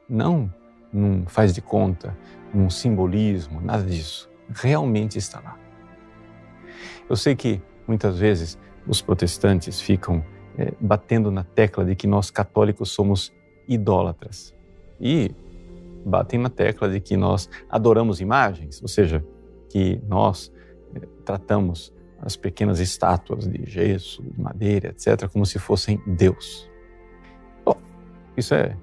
Não 0.08 0.52
num 0.92 1.26
faz 1.26 1.54
de 1.54 1.62
conta, 1.62 2.16
num 2.52 2.68
simbolismo, 2.68 3.60
nada 3.60 3.82
disso. 3.82 4.30
Realmente 4.50 5.18
está 5.18 5.40
lá. 5.40 5.58
Eu 7.08 7.16
sei 7.16 7.34
que 7.34 7.60
muitas 7.86 8.18
vezes 8.18 8.58
os 8.86 9.00
protestantes 9.00 9.80
ficam 9.80 10.24
é, 10.58 10.72
batendo 10.80 11.30
na 11.30 11.44
tecla 11.44 11.84
de 11.84 11.94
que 11.94 12.06
nós 12.06 12.30
católicos 12.30 12.90
somos 12.90 13.32
idólatras. 13.66 14.54
E 15.00 15.34
batem 16.04 16.38
na 16.38 16.50
tecla 16.50 16.88
de 16.88 17.00
que 17.00 17.16
nós 17.16 17.48
adoramos 17.68 18.20
imagens, 18.20 18.80
ou 18.82 18.88
seja, 18.88 19.24
que 19.68 20.00
nós 20.06 20.52
é, 20.94 21.00
tratamos 21.24 21.92
as 22.20 22.36
pequenas 22.36 22.78
estátuas 22.78 23.48
de 23.48 23.68
gesso, 23.68 24.22
de 24.22 24.40
madeira, 24.40 24.90
etc., 24.90 25.28
como 25.28 25.44
se 25.44 25.58
fossem 25.58 26.00
Deus. 26.06 26.70
Bom, 27.64 27.76
isso 28.36 28.54
é 28.54 28.76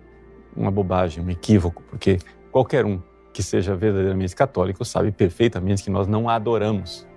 uma 0.55 0.71
bobagem, 0.71 1.23
um 1.23 1.29
equívoco, 1.29 1.81
porque 1.83 2.17
qualquer 2.51 2.85
um 2.85 3.01
que 3.31 3.41
seja 3.41 3.75
verdadeiramente 3.75 4.35
católico 4.35 4.83
sabe 4.83 5.11
perfeitamente 5.11 5.83
que 5.83 5.89
nós 5.89 6.07
não 6.07 6.27
adoramos 6.27 7.07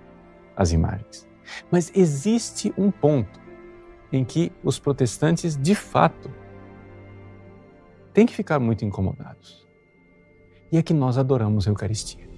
as 0.55 0.71
imagens. 0.71 1.27
Mas 1.69 1.91
existe 1.93 2.73
um 2.77 2.89
ponto 2.89 3.42
em 4.13 4.23
que 4.23 4.51
os 4.63 4.77
protestantes, 4.77 5.57
de 5.57 5.73
fato, 5.73 6.29
têm 8.13 8.27
que 8.27 8.33
ficar 8.33 8.59
muito 8.59 8.85
incomodados. 8.85 9.67
E 10.71 10.77
é 10.77 10.83
que 10.83 10.93
nós 10.93 11.17
adoramos 11.17 11.67
a 11.67 11.71
Eucaristia. 11.71 12.29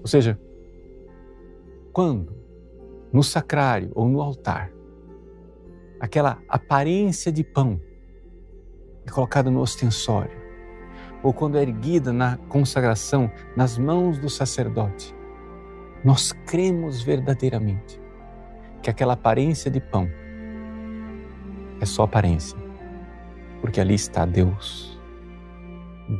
Ou 0.00 0.08
seja, 0.08 0.38
quando 1.92 2.36
no 3.12 3.22
sacrário 3.22 3.92
ou 3.94 4.08
no 4.08 4.20
altar 4.20 4.72
aquela 6.00 6.42
aparência 6.48 7.30
de 7.32 7.42
pão 7.42 7.80
é 9.06 9.10
colocada 9.10 9.50
no 9.50 9.60
ostensório, 9.60 10.36
ou 11.22 11.32
quando 11.32 11.58
é 11.58 11.62
erguida 11.62 12.12
na 12.12 12.36
consagração 12.48 13.30
nas 13.56 13.78
mãos 13.78 14.18
do 14.18 14.28
sacerdote, 14.28 15.14
nós 16.04 16.32
cremos 16.46 17.02
verdadeiramente 17.02 18.00
que 18.82 18.90
aquela 18.90 19.14
aparência 19.14 19.70
de 19.70 19.80
pão 19.80 20.08
é 21.80 21.86
só 21.86 22.04
aparência, 22.04 22.58
porque 23.60 23.80
ali 23.80 23.94
está 23.94 24.24
Deus, 24.24 24.98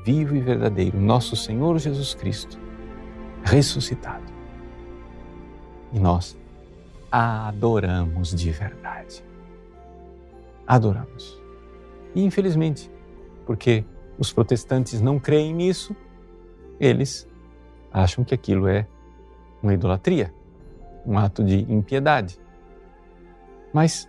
vivo 0.05 0.37
e 0.37 0.41
verdadeiro, 0.41 1.01
nosso 1.01 1.37
Senhor 1.37 1.79
Jesus 1.79 2.15
Cristo, 2.15 2.59
ressuscitado. 3.43 4.25
E 5.93 5.99
nós 5.99 6.37
adoramos 7.11 8.31
de 8.35 8.51
verdade. 8.51 9.25
Adoramos. 10.67 11.41
E 12.15 12.23
infelizmente, 12.23 12.91
porque 13.47 13.85
os 14.19 14.33
protestantes 14.33 15.01
não 15.01 15.19
creem 15.19 15.55
nisso, 15.55 15.97
eles 16.79 17.27
acham 17.93 18.25
que 18.25 18.35
aquilo 18.35 18.69
é 18.69 18.87
uma 19.63 19.75
idolatria, 19.75 20.33
um 21.07 21.19
ato 21.19 21.43
de 21.43 21.61
impiedade. 21.73 22.39
Mas 23.73 24.08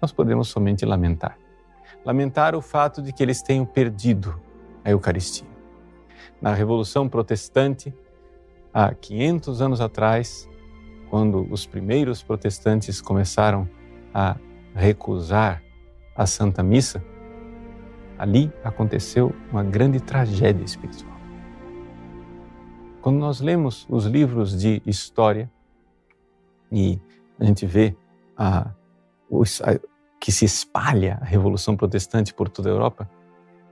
nós 0.00 0.12
podemos 0.12 0.48
somente 0.48 0.84
lamentar. 0.84 1.38
Lamentar 2.04 2.54
o 2.54 2.62
fato 2.62 3.02
de 3.02 3.12
que 3.12 3.22
eles 3.22 3.42
tenham 3.42 3.66
perdido 3.66 4.40
a 4.84 4.90
Eucaristia. 4.90 5.46
Na 6.40 6.54
Revolução 6.54 7.08
Protestante, 7.08 7.94
há 8.72 8.94
500 8.94 9.60
anos 9.60 9.80
atrás, 9.80 10.48
quando 11.10 11.46
os 11.50 11.66
primeiros 11.66 12.22
protestantes 12.22 13.00
começaram 13.00 13.68
a 14.14 14.36
recusar 14.74 15.62
a 16.16 16.26
Santa 16.26 16.62
Missa, 16.62 17.04
ali 18.18 18.52
aconteceu 18.62 19.34
uma 19.50 19.62
grande 19.62 20.00
tragédia 20.00 20.64
espiritual. 20.64 21.10
Quando 23.00 23.18
nós 23.18 23.40
lemos 23.40 23.86
os 23.88 24.04
livros 24.04 24.58
de 24.58 24.82
história 24.84 25.50
e 26.70 27.00
a 27.38 27.44
gente 27.44 27.64
vê 27.64 27.96
a, 28.36 28.70
a, 28.70 29.89
que 30.20 30.30
se 30.30 30.44
espalha 30.44 31.18
a 31.22 31.24
Revolução 31.24 31.74
Protestante 31.74 32.34
por 32.34 32.50
toda 32.50 32.68
a 32.68 32.72
Europa, 32.72 33.10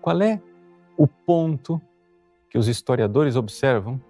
qual 0.00 0.22
é 0.22 0.40
o 0.96 1.06
ponto 1.06 1.80
que 2.48 2.56
os 2.56 2.66
historiadores 2.66 3.36
observam 3.36 4.00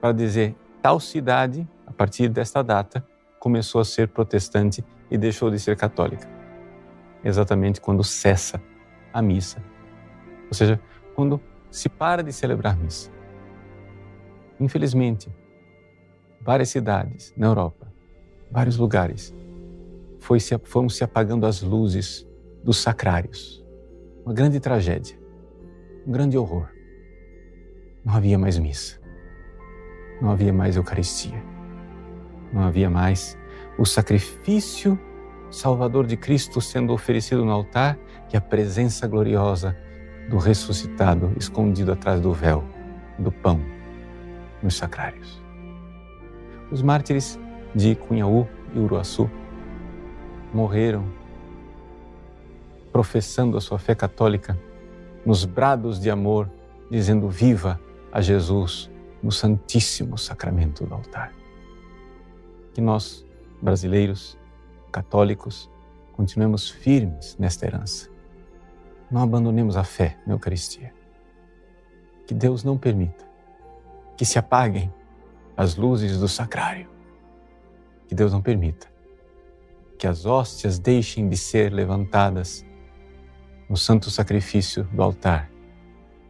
para 0.00 0.12
dizer 0.12 0.56
tal 0.80 0.98
cidade, 0.98 1.68
a 1.86 1.92
partir 1.92 2.28
desta 2.28 2.62
data, 2.62 3.06
começou 3.38 3.80
a 3.80 3.84
ser 3.84 4.08
protestante 4.08 4.82
e 5.10 5.18
deixou 5.18 5.50
de 5.50 5.58
ser 5.58 5.76
católica? 5.76 6.26
Exatamente 7.22 7.80
quando 7.80 8.02
cessa 8.02 8.60
a 9.12 9.20
missa. 9.20 9.62
Ou 10.48 10.54
seja, 10.54 10.80
quando 11.14 11.40
se 11.70 11.88
para 11.88 12.22
de 12.22 12.32
celebrar 12.32 12.76
missa. 12.76 13.10
Infelizmente, 14.58 15.28
várias 16.40 16.70
cidades 16.70 17.34
na 17.36 17.46
Europa, 17.46 17.92
vários 18.50 18.78
lugares, 18.78 19.34
foi 20.26 20.40
se, 20.40 20.58
foram 20.64 20.88
se 20.88 21.04
apagando 21.04 21.46
as 21.46 21.62
luzes 21.62 22.26
dos 22.64 22.78
sacrários. 22.78 23.64
Uma 24.24 24.34
grande 24.34 24.58
tragédia, 24.58 25.16
um 26.04 26.10
grande 26.10 26.36
horror. 26.36 26.68
Não 28.04 28.12
havia 28.12 28.36
mais 28.36 28.58
missa, 28.58 29.00
não 30.20 30.30
havia 30.30 30.52
mais 30.52 30.74
Eucaristia, 30.74 31.40
não 32.52 32.62
havia 32.62 32.90
mais 32.90 33.38
o 33.78 33.86
sacrifício 33.86 34.98
salvador 35.48 36.04
de 36.06 36.16
Cristo 36.16 36.60
sendo 36.60 36.92
oferecido 36.92 37.44
no 37.44 37.52
altar 37.52 37.96
e 38.32 38.36
a 38.36 38.40
presença 38.40 39.06
gloriosa 39.06 39.76
do 40.28 40.38
ressuscitado 40.38 41.32
escondido 41.38 41.92
atrás 41.92 42.20
do 42.20 42.32
véu, 42.32 42.64
do 43.16 43.30
pão, 43.30 43.60
nos 44.60 44.74
sacrários. 44.74 45.40
Os 46.72 46.82
mártires 46.82 47.38
de 47.72 47.94
Cunhaú 47.94 48.48
e 48.74 48.78
Uruaçu 48.80 49.30
morreram 50.52 51.06
professando 52.92 53.56
a 53.58 53.60
sua 53.60 53.78
fé 53.78 53.94
católica 53.94 54.58
nos 55.24 55.44
brados 55.44 56.00
de 56.00 56.08
amor, 56.08 56.50
dizendo 56.90 57.28
viva 57.28 57.78
a 58.10 58.22
Jesus 58.22 58.90
no 59.22 59.30
Santíssimo 59.30 60.16
Sacramento 60.16 60.86
do 60.86 60.94
altar. 60.94 61.34
Que 62.72 62.80
nós, 62.80 63.26
brasileiros, 63.60 64.38
católicos, 64.90 65.70
continuemos 66.12 66.70
firmes 66.70 67.36
nesta 67.38 67.66
herança. 67.66 68.08
Não 69.10 69.22
abandonemos 69.22 69.76
a 69.76 69.84
fé 69.84 70.16
na 70.26 70.32
Eucaristia. 70.32 70.94
Que 72.26 72.32
Deus 72.32 72.64
não 72.64 72.78
permita 72.78 73.26
que 74.16 74.24
se 74.24 74.38
apaguem 74.38 74.90
as 75.54 75.76
luzes 75.76 76.18
do 76.18 76.28
sacrário. 76.28 76.88
Que 78.08 78.14
Deus 78.14 78.32
não 78.32 78.40
permita 78.40 78.95
que 79.96 80.06
as 80.06 80.26
hóstias 80.26 80.78
deixem 80.78 81.28
de 81.28 81.36
ser 81.36 81.72
levantadas 81.72 82.64
no 83.68 83.76
santo 83.76 84.10
sacrifício 84.10 84.84
do 84.84 85.02
altar 85.02 85.50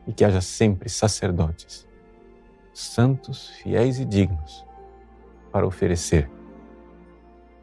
e 0.07 0.12
que 0.12 0.24
haja 0.24 0.40
sempre 0.40 0.88
sacerdotes, 0.88 1.87
santos, 2.72 3.48
fiéis 3.62 3.98
e 3.98 4.05
dignos, 4.05 4.64
para 5.50 5.66
oferecer 5.66 6.31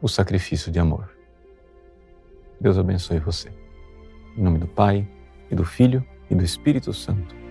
o 0.00 0.08
sacrifício 0.08 0.70
de 0.70 0.78
amor. 0.78 1.10
Deus 2.60 2.78
abençoe 2.78 3.18
você. 3.18 3.50
Em 4.36 4.42
nome 4.42 4.58
do 4.58 4.66
Pai, 4.66 5.08
e 5.50 5.54
do 5.54 5.64
Filho, 5.64 6.04
e 6.30 6.34
do 6.34 6.44
Espírito 6.44 6.92
Santo. 6.92 7.43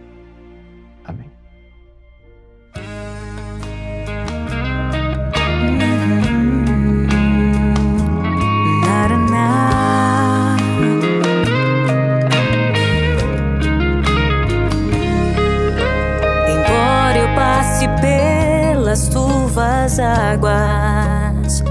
As 19.93 19.99
águas 19.99 21.63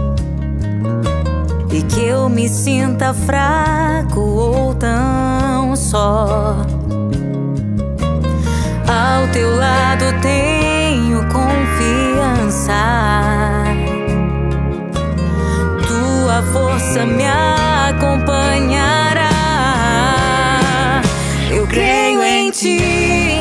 e 1.73 1.83
que 1.83 2.05
eu 2.05 2.29
me 2.29 2.49
sinta 2.49 3.13
fraco 3.13 4.21
ou 4.21 4.73
tão 4.75 5.75
só. 5.75 6.57
Ao 8.87 9.27
teu 9.33 9.57
lado 9.57 10.05
tenho 10.21 11.27
confiança. 11.33 12.73
Tua 15.89 16.43
força 16.53 17.05
me 17.05 17.27
acompanhará. 17.27 19.33
Eu 21.51 21.67
creio 21.67 22.23
em 22.23 22.53
ti, 22.53 23.41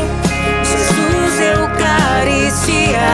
Jesus 0.64 1.40
Eucaristia. 1.60 3.12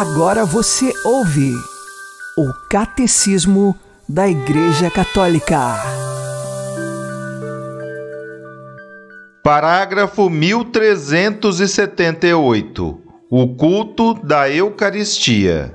Agora 0.00 0.44
você 0.44 0.94
ouve 1.04 1.52
o 2.36 2.52
Catecismo 2.70 3.74
da 4.08 4.28
Igreja 4.28 4.88
Católica. 4.88 5.74
Parágrafo 9.42 10.30
1378. 10.30 13.02
O 13.28 13.56
culto 13.56 14.14
da 14.14 14.48
Eucaristia. 14.48 15.74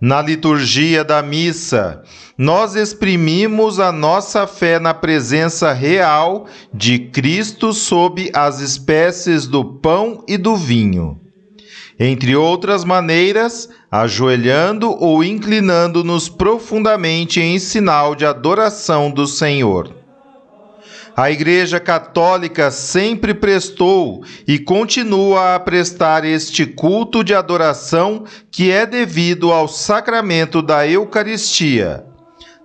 Na 0.00 0.20
liturgia 0.20 1.04
da 1.04 1.22
missa, 1.22 2.02
nós 2.36 2.74
exprimimos 2.74 3.78
a 3.78 3.92
nossa 3.92 4.44
fé 4.44 4.80
na 4.80 4.92
presença 4.92 5.72
real 5.72 6.48
de 6.74 6.98
Cristo 6.98 7.72
sob 7.72 8.28
as 8.34 8.58
espécies 8.58 9.46
do 9.46 9.64
pão 9.64 10.24
e 10.26 10.36
do 10.36 10.56
vinho. 10.56 11.27
Entre 11.98 12.36
outras 12.36 12.84
maneiras, 12.84 13.68
ajoelhando 13.90 14.90
ou 15.02 15.24
inclinando-nos 15.24 16.28
profundamente 16.28 17.40
em 17.40 17.58
sinal 17.58 18.14
de 18.14 18.24
adoração 18.24 19.10
do 19.10 19.26
Senhor. 19.26 19.98
A 21.16 21.32
Igreja 21.32 21.80
Católica 21.80 22.70
sempre 22.70 23.34
prestou 23.34 24.22
e 24.46 24.56
continua 24.56 25.56
a 25.56 25.58
prestar 25.58 26.24
este 26.24 26.64
culto 26.64 27.24
de 27.24 27.34
adoração 27.34 28.22
que 28.52 28.70
é 28.70 28.86
devido 28.86 29.50
ao 29.50 29.66
sacramento 29.66 30.62
da 30.62 30.86
Eucaristia, 30.86 32.04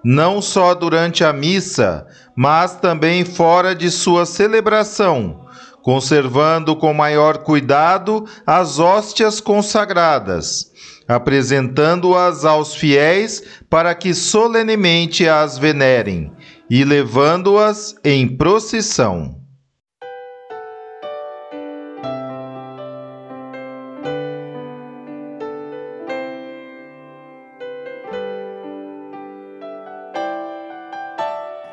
não 0.04 0.40
só 0.40 0.76
durante 0.76 1.24
a 1.24 1.34
missa, 1.34 2.06
mas 2.36 2.76
também 2.76 3.26
fora 3.26 3.74
de 3.74 3.90
sua 3.90 4.24
celebração, 4.24 5.48
conservando 5.84 6.78
com 6.78 6.94
maior 6.94 7.40
cuidado 7.40 8.26
as 8.48 8.80
hóstias 8.80 9.42
consagradas, 9.42 10.72
apresentando-as 11.06 12.46
aos 12.46 12.74
fiéis 12.74 13.44
para 13.70 13.94
que 13.94 14.14
solenemente 14.14 15.28
as 15.28 15.58
venerem 15.58 16.32
e 16.70 16.86
levando-as 16.86 17.96
em 18.02 18.26
procissão. 18.38 19.36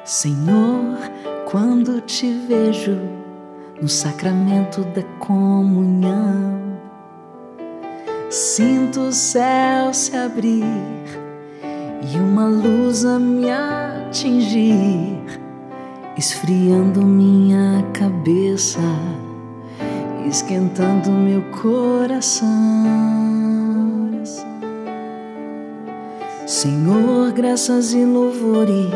Senhor, 0.05 0.99
quando 1.49 2.01
te 2.01 2.33
vejo 2.49 3.20
no 3.81 3.89
sacramento 3.89 4.83
da 4.95 5.03
comunhão, 5.19 6.79
sinto 8.29 9.01
o 9.01 9.13
céu 9.13 9.95
se 9.95 10.15
abrir 10.15 10.65
e 12.03 12.17
uma 12.19 12.47
luz 12.47 13.05
a 13.05 13.19
me 13.19 13.51
atingir, 13.51 15.19
esfriando 16.17 17.03
minha 17.03 17.83
cabeça, 17.95 18.81
esquentando 20.29 21.11
meu 21.11 21.43
coração. 21.63 22.49
Senhor, 26.47 27.33
graças 27.33 27.95
e 27.95 28.05
louvores 28.05 28.91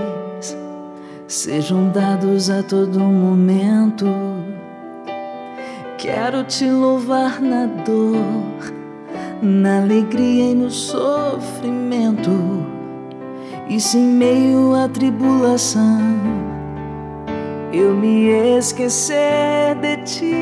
sejam 1.26 1.88
dados 1.90 2.50
a 2.50 2.62
todo 2.62 3.00
momento. 3.00 4.06
Quero 6.04 6.44
te 6.44 6.66
louvar 6.66 7.40
na 7.40 7.64
dor, 7.64 8.74
na 9.40 9.78
alegria 9.78 10.50
e 10.50 10.54
no 10.54 10.70
sofrimento, 10.70 12.30
e 13.70 13.80
se 13.80 13.96
meio 13.96 14.74
à 14.74 14.86
tribulação 14.86 16.02
eu 17.72 17.94
me 17.94 18.28
esquecer 18.58 19.76
de 19.80 19.96
ti. 20.04 20.34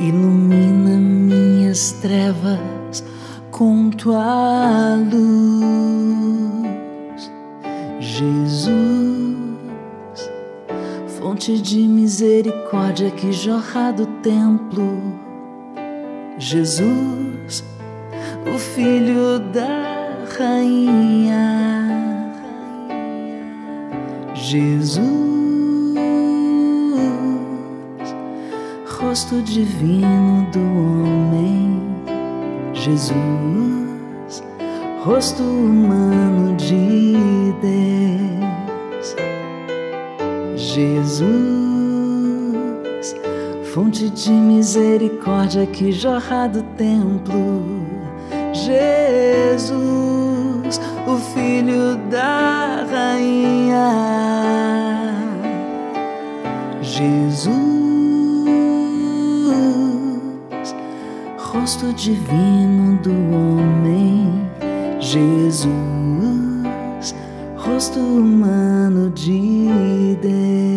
Ilumina 0.00 0.98
minhas 0.98 1.92
trevas 2.02 3.04
com 3.52 3.90
tua 3.90 4.96
luz, 5.08 5.70
Jesus, 8.00 9.07
fonte 11.38 11.62
de 11.62 11.86
misericórdia 11.86 13.12
que 13.12 13.30
jorra 13.30 13.92
do 13.92 14.06
templo. 14.22 15.00
Jesus, 16.36 17.64
o 18.44 18.58
filho 18.58 19.38
da 19.52 20.26
rainha. 20.36 22.34
Jesus, 24.34 25.00
rosto 28.98 29.40
divino 29.42 30.44
do 30.50 30.58
homem. 30.58 31.80
Jesus, 32.74 33.14
rosto 35.04 35.44
humano 35.44 36.56
de 36.56 37.52
Deus. 37.62 38.47
Jesus, 40.78 41.26
fonte 43.72 44.08
de 44.10 44.30
misericórdia 44.30 45.66
que 45.66 45.90
jorra 45.90 46.46
do 46.46 46.62
templo. 46.76 47.64
Jesus, 48.52 49.74
o 51.04 51.16
filho 51.34 51.96
da 52.08 52.86
rainha. 52.92 53.90
Jesus, 56.80 57.58
rosto 61.38 61.92
divino 61.94 62.98
do 63.02 63.10
homem. 63.34 64.48
Jesus, 65.00 65.66
rosto 67.56 67.98
humano 67.98 69.10
de 69.10 70.16
Deus. 70.22 70.67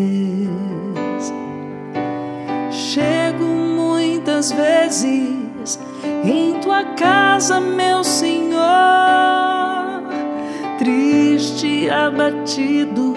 Vezes 4.52 5.80
em 6.24 6.60
tua 6.60 6.84
casa, 6.96 7.60
meu 7.60 8.04
Senhor, 8.04 8.60
triste, 10.78 11.90
abatido, 11.90 13.16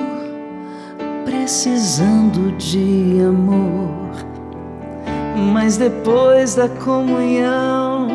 precisando 1.25 2.53
de 2.57 3.21
amor. 3.27 3.95
Mas 5.53 5.77
depois 5.77 6.55
da 6.55 6.69
comunhão, 6.69 8.09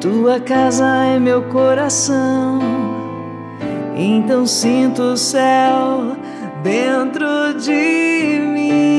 tua 0.00 0.40
casa 0.40 0.86
é 0.86 1.18
meu 1.18 1.42
coração. 1.44 2.60
Então 3.96 4.46
sinto 4.46 5.02
o 5.02 5.16
céu 5.16 6.16
dentro 6.62 7.54
de 7.58 8.40
mim. 8.40 8.95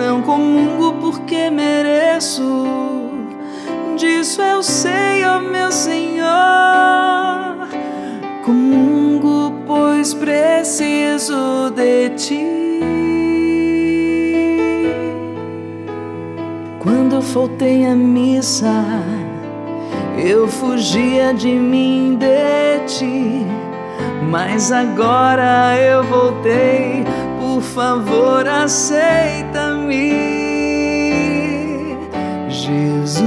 Não 0.00 0.22
comungo 0.22 0.94
porque 0.94 1.50
mereço, 1.50 2.64
disso 3.98 4.40
eu 4.40 4.62
sei, 4.62 5.26
ó 5.26 5.40
meu 5.40 5.70
Senhor. 5.70 6.24
Comungo, 8.42 9.52
pois 9.66 10.14
preciso 10.14 11.70
de 11.76 12.08
ti. 12.16 12.80
Quando 16.78 17.20
faltei 17.20 17.84
à 17.84 17.94
missa, 17.94 18.86
eu 20.16 20.48
fugia 20.48 21.34
de 21.34 21.52
mim, 21.52 22.16
de 22.18 22.86
ti. 22.86 23.46
Mas 24.30 24.72
agora 24.72 25.76
eu 25.76 26.02
voltei, 26.04 27.04
por 27.38 27.60
favor, 27.60 28.48
Jesus, 32.48 33.26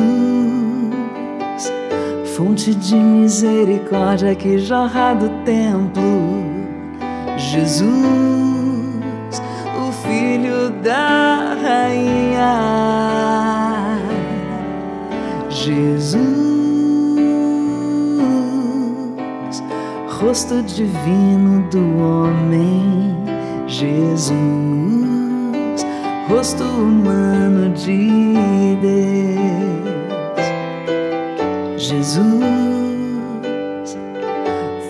fonte 2.36 2.74
de 2.74 2.96
misericórdia 2.96 4.34
que 4.36 4.58
jorra 4.58 5.14
do 5.14 5.30
templo. 5.44 6.44
Jesus, 7.38 7.92
o 9.78 9.92
filho 10.08 10.70
da 10.82 11.56
rainha. 11.62 12.54
Jesus, 15.50 16.24
rosto 20.20 20.62
divino 20.64 21.68
do 21.70 21.98
homem. 21.98 23.16
Jesus, 23.68 24.93
rosto 26.28 26.64
humano 26.64 27.70
de 27.74 28.78
Deus. 28.82 29.94
Jesus, 31.78 32.24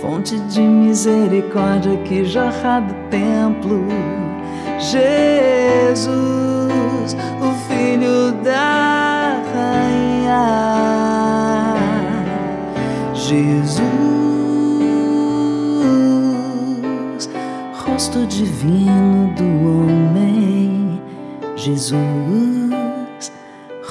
fonte 0.01 0.39
de 0.39 0.61
misericórdia 0.61 1.97
que 1.97 2.23
jorra 2.23 2.81
do 2.81 2.93
templo. 3.09 3.87
Jesus, 4.79 6.05
o 7.41 7.53
filho 7.67 8.31
da 8.43 9.41
rainha. 9.53 10.73
Jesus, 13.13 13.81
rosto 17.73 18.25
divino 18.27 19.33
do 19.35 19.43
homem. 19.43 20.42
Jesus, 21.63 23.31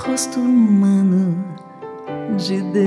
rosto 0.04 0.38
humano 0.38 1.42
de 2.36 2.60
Deus. 2.60 2.82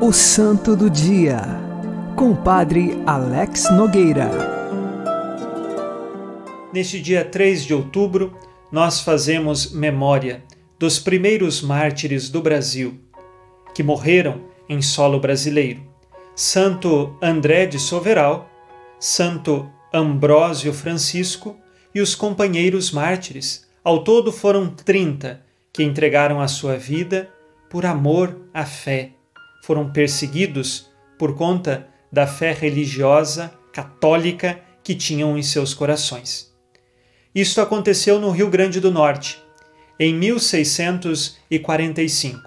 O 0.00 0.12
Santo 0.12 0.76
do 0.76 0.88
Dia, 0.88 1.42
com 2.14 2.30
o 2.30 2.36
Padre 2.36 3.02
Alex 3.04 3.68
Nogueira. 3.72 4.53
Neste 6.74 7.00
dia 7.00 7.24
3 7.24 7.66
de 7.66 7.72
outubro, 7.72 8.36
nós 8.72 8.98
fazemos 8.98 9.70
memória 9.70 10.42
dos 10.76 10.98
primeiros 10.98 11.62
mártires 11.62 12.28
do 12.28 12.42
Brasil, 12.42 12.98
que 13.72 13.80
morreram 13.80 14.40
em 14.68 14.82
solo 14.82 15.20
brasileiro. 15.20 15.80
Santo 16.34 17.16
André 17.22 17.66
de 17.66 17.78
Soveral, 17.78 18.50
Santo 18.98 19.70
Ambrósio 19.92 20.72
Francisco 20.72 21.56
e 21.94 22.00
os 22.00 22.16
companheiros 22.16 22.90
mártires. 22.90 23.68
Ao 23.84 24.02
todo 24.02 24.32
foram 24.32 24.68
30 24.68 25.44
que 25.72 25.84
entregaram 25.84 26.40
a 26.40 26.48
sua 26.48 26.76
vida 26.76 27.30
por 27.70 27.86
amor 27.86 28.48
à 28.52 28.66
fé. 28.66 29.12
Foram 29.62 29.92
perseguidos 29.92 30.90
por 31.20 31.36
conta 31.36 31.86
da 32.10 32.26
fé 32.26 32.52
religiosa 32.52 33.54
católica 33.72 34.58
que 34.82 34.96
tinham 34.96 35.38
em 35.38 35.42
seus 35.44 35.72
corações. 35.72 36.52
Isto 37.34 37.60
aconteceu 37.60 38.20
no 38.20 38.30
Rio 38.30 38.48
Grande 38.48 38.78
do 38.78 38.92
Norte, 38.92 39.42
em 39.98 40.14
1645. 40.14 42.40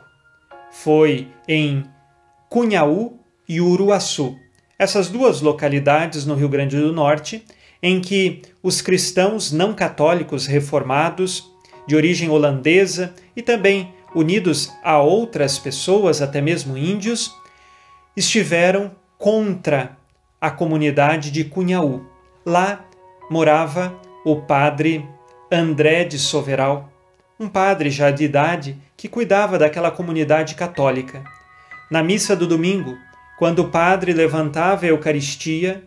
Foi 0.72 1.28
em 1.46 1.84
Cunhaú 2.50 3.20
e 3.50 3.60
Uruaçu, 3.60 4.38
essas 4.80 5.10
duas 5.10 5.42
localidades 5.42 6.26
no 6.26 6.36
Rio 6.36 6.48
Grande 6.48 6.80
do 6.80 6.94
Norte, 6.94 7.44
em 7.84 8.00
que 8.00 8.44
os 8.64 8.80
cristãos 8.80 9.52
não 9.52 9.74
católicos 9.74 10.46
reformados, 10.46 11.52
de 11.86 11.94
origem 11.94 12.30
holandesa 12.30 13.14
e 13.36 13.42
também 13.42 13.94
unidos 14.16 14.72
a 14.82 15.02
outras 15.02 15.60
pessoas, 15.60 16.22
até 16.22 16.40
mesmo 16.40 16.78
índios, 16.78 17.36
estiveram 18.16 18.96
contra 19.18 19.98
a 20.40 20.50
comunidade 20.50 21.30
de 21.30 21.44
Cunhaú. 21.44 22.06
Lá 22.46 22.86
morava 23.30 24.07
o 24.30 24.42
padre 24.42 25.08
André 25.50 26.04
de 26.04 26.20
Soveral, 26.20 26.92
um 27.40 27.48
padre 27.48 27.90
já 27.90 28.12
de 28.12 28.26
idade 28.26 28.78
que 28.98 29.08
cuidava 29.08 29.58
daquela 29.58 29.90
comunidade 29.90 30.54
católica. 30.54 31.24
Na 31.90 32.04
missa 32.04 32.36
do 32.36 32.46
domingo, 32.46 32.98
quando 33.40 33.60
o 33.60 33.70
padre 33.70 34.12
levantava 34.12 34.86
a 34.86 34.90
Eucaristia, 34.90 35.82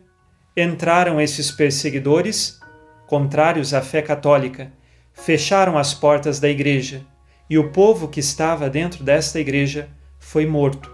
entraram 0.57 1.21
esses 1.21 1.51
perseguidores, 1.51 2.59
contrários 3.07 3.75
à 3.75 3.83
fé 3.83 4.01
católica, 4.01 4.73
fecharam 5.13 5.77
as 5.77 5.93
portas 5.93 6.41
da 6.41 6.49
igreja 6.49 7.05
e 7.51 7.59
o 7.59 7.69
povo 7.69 8.09
que 8.09 8.21
estava 8.21 8.71
dentro 8.71 9.05
desta 9.05 9.39
igreja 9.39 9.91
foi 10.19 10.47
morto, 10.47 10.91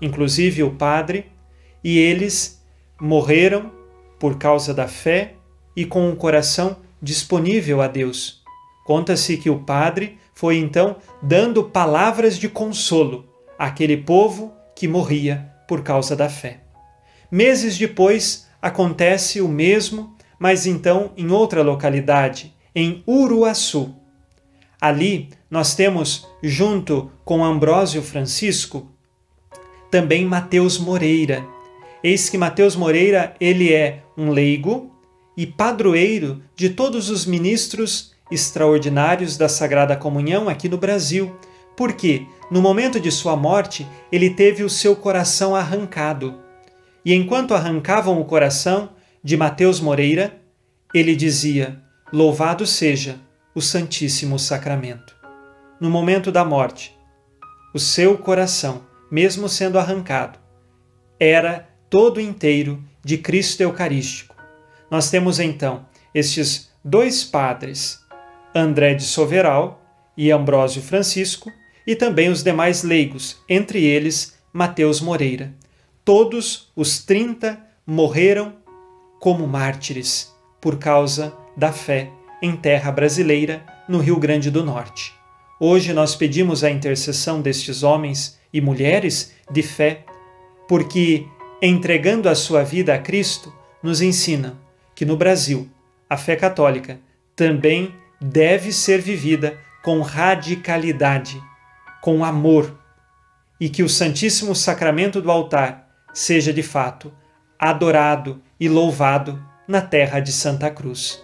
inclusive 0.00 0.64
o 0.64 0.72
padre 0.72 1.30
e 1.84 1.96
eles 1.96 2.60
morreram 3.00 3.70
por 4.18 4.36
causa 4.36 4.74
da 4.74 4.88
fé 4.88 5.34
e 5.76 5.84
com 5.84 6.10
o 6.10 6.16
coração 6.16 6.76
disponível 7.00 7.80
a 7.80 7.88
Deus. 7.88 8.42
Conta-se 8.84 9.36
que 9.36 9.50
o 9.50 9.60
padre 9.60 10.18
foi 10.34 10.56
então 10.56 10.96
dando 11.22 11.64
palavras 11.64 12.38
de 12.38 12.48
consolo 12.48 13.26
àquele 13.58 13.96
povo 13.96 14.52
que 14.74 14.88
morria 14.88 15.50
por 15.68 15.82
causa 15.82 16.16
da 16.16 16.28
fé. 16.28 16.60
Meses 17.30 17.78
depois 17.78 18.48
acontece 18.60 19.40
o 19.40 19.48
mesmo, 19.48 20.14
mas 20.38 20.66
então 20.66 21.12
em 21.16 21.30
outra 21.30 21.62
localidade, 21.62 22.54
em 22.74 23.02
Uruaçu. 23.06 23.94
Ali 24.80 25.30
nós 25.50 25.74
temos, 25.74 26.26
junto 26.42 27.10
com 27.24 27.44
Ambrósio 27.44 28.02
Francisco, 28.02 28.90
também 29.90 30.24
Mateus 30.24 30.78
Moreira. 30.78 31.44
Eis 32.02 32.28
que 32.28 32.36
Mateus 32.36 32.74
Moreira, 32.74 33.34
ele 33.38 33.72
é 33.72 34.02
um 34.16 34.30
leigo 34.30 34.91
e 35.36 35.46
padroeiro 35.46 36.42
de 36.54 36.70
todos 36.70 37.10
os 37.10 37.24
ministros 37.26 38.12
extraordinários 38.30 39.36
da 39.36 39.48
Sagrada 39.48 39.96
Comunhão 39.96 40.48
aqui 40.48 40.68
no 40.68 40.78
Brasil, 40.78 41.34
porque 41.76 42.26
no 42.50 42.60
momento 42.60 43.00
de 43.00 43.10
sua 43.10 43.36
morte 43.36 43.86
ele 44.10 44.30
teve 44.30 44.62
o 44.62 44.70
seu 44.70 44.94
coração 44.96 45.54
arrancado. 45.54 46.40
E 47.04 47.14
enquanto 47.14 47.54
arrancavam 47.54 48.20
o 48.20 48.24
coração 48.24 48.90
de 49.22 49.36
Mateus 49.36 49.80
Moreira, 49.80 50.40
ele 50.94 51.16
dizia: 51.16 51.80
Louvado 52.12 52.66
seja 52.66 53.16
o 53.54 53.60
Santíssimo 53.60 54.38
Sacramento. 54.38 55.16
No 55.80 55.90
momento 55.90 56.30
da 56.30 56.44
morte, 56.44 56.96
o 57.74 57.78
seu 57.78 58.16
coração, 58.16 58.82
mesmo 59.10 59.48
sendo 59.48 59.78
arrancado, 59.78 60.38
era 61.18 61.68
todo 61.90 62.20
inteiro 62.20 62.82
de 63.04 63.18
Cristo 63.18 63.62
Eucarístico. 63.62 64.31
Nós 64.92 65.08
temos 65.08 65.40
então 65.40 65.86
estes 66.14 66.70
dois 66.84 67.24
padres, 67.24 67.98
André 68.54 68.92
de 68.92 69.04
Soveral 69.04 69.82
e 70.14 70.30
Ambrósio 70.30 70.82
Francisco, 70.82 71.50
e 71.86 71.96
também 71.96 72.28
os 72.28 72.42
demais 72.42 72.82
leigos, 72.82 73.38
entre 73.48 73.82
eles 73.82 74.34
Mateus 74.52 75.00
Moreira. 75.00 75.54
Todos 76.04 76.70
os 76.76 77.02
30 77.02 77.58
morreram 77.86 78.52
como 79.18 79.46
mártires 79.46 80.30
por 80.60 80.78
causa 80.78 81.32
da 81.56 81.72
fé 81.72 82.10
em 82.42 82.54
terra 82.54 82.92
brasileira, 82.92 83.64
no 83.88 83.98
Rio 83.98 84.18
Grande 84.18 84.50
do 84.50 84.62
Norte. 84.62 85.14
Hoje 85.58 85.94
nós 85.94 86.14
pedimos 86.14 86.62
a 86.62 86.70
intercessão 86.70 87.40
destes 87.40 87.82
homens 87.82 88.38
e 88.52 88.60
mulheres 88.60 89.32
de 89.50 89.62
fé, 89.62 90.04
porque, 90.68 91.26
entregando 91.62 92.28
a 92.28 92.34
sua 92.34 92.62
vida 92.62 92.92
a 92.92 92.98
Cristo, 92.98 93.50
nos 93.82 94.02
ensina 94.02 94.60
que 95.02 95.06
no 95.06 95.16
Brasil 95.16 95.68
a 96.08 96.16
fé 96.16 96.36
católica 96.36 97.00
também 97.34 97.92
deve 98.20 98.70
ser 98.70 99.00
vivida 99.00 99.58
com 99.82 100.00
radicalidade, 100.00 101.42
com 102.00 102.24
amor, 102.24 102.78
e 103.58 103.68
que 103.68 103.82
o 103.82 103.88
Santíssimo 103.88 104.54
Sacramento 104.54 105.20
do 105.20 105.28
altar 105.28 105.88
seja 106.14 106.52
de 106.52 106.62
fato 106.62 107.12
adorado 107.58 108.40
e 108.60 108.68
louvado 108.68 109.44
na 109.66 109.80
terra 109.80 110.20
de 110.20 110.30
Santa 110.30 110.70
Cruz. 110.70 111.20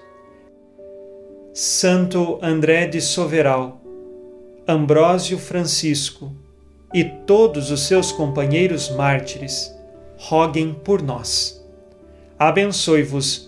Santo 1.54 2.40
André 2.42 2.88
de 2.88 3.00
Soveral, 3.00 3.80
Ambrósio 4.66 5.38
Francisco 5.38 6.34
e 6.92 7.04
todos 7.04 7.70
os 7.70 7.86
seus 7.86 8.10
companheiros 8.10 8.90
mártires, 8.90 9.72
roguem 10.16 10.74
por 10.74 11.00
nós. 11.00 11.64
Abençoe-vos, 12.36 13.47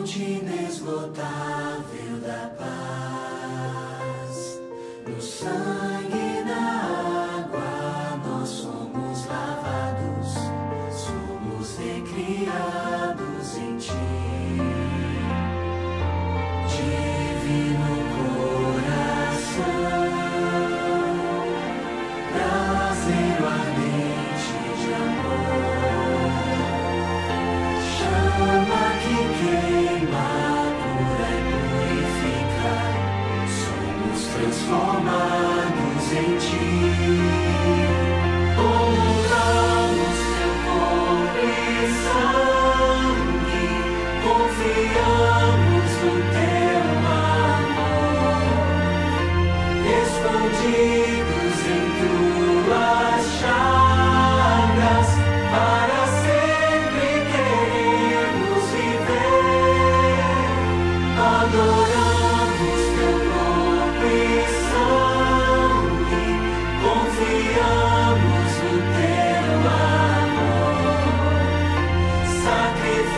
Fonte 0.00 0.24
inesgotável 0.24 1.69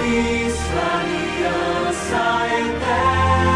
Sacrifício, 0.02 0.78
aliança 0.98 2.22
eterna, 2.58 3.51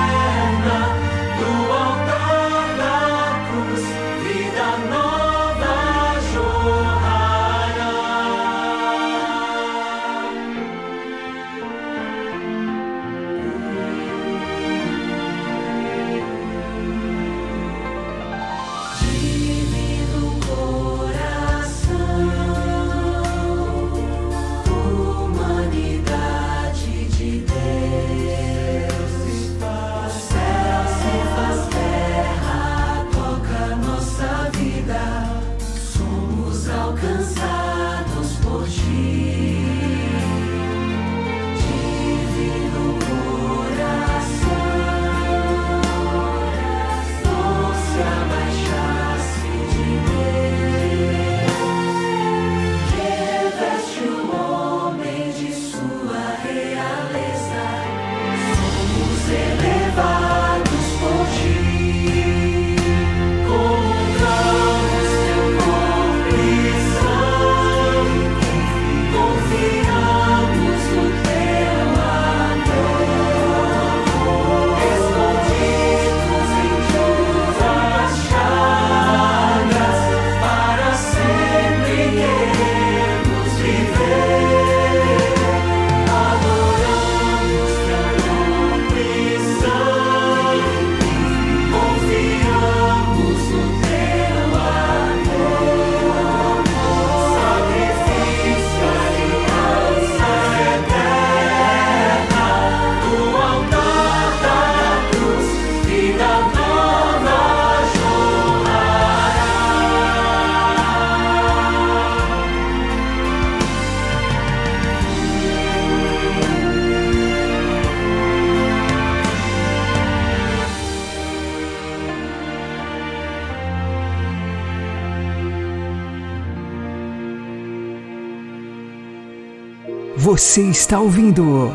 Você 130.37 130.61
está 130.65 131.01
ouvindo 131.01 131.75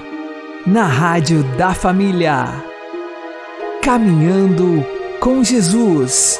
na 0.67 0.85
Rádio 0.85 1.41
da 1.57 1.73
Família. 1.73 2.63
Caminhando 3.81 4.85
com 5.19 5.43
Jesus. 5.43 6.39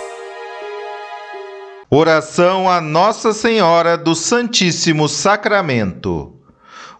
Oração 1.90 2.70
a 2.70 2.80
Nossa 2.80 3.34
Senhora 3.34 3.98
do 3.98 4.14
Santíssimo 4.14 5.10
Sacramento. 5.10 6.36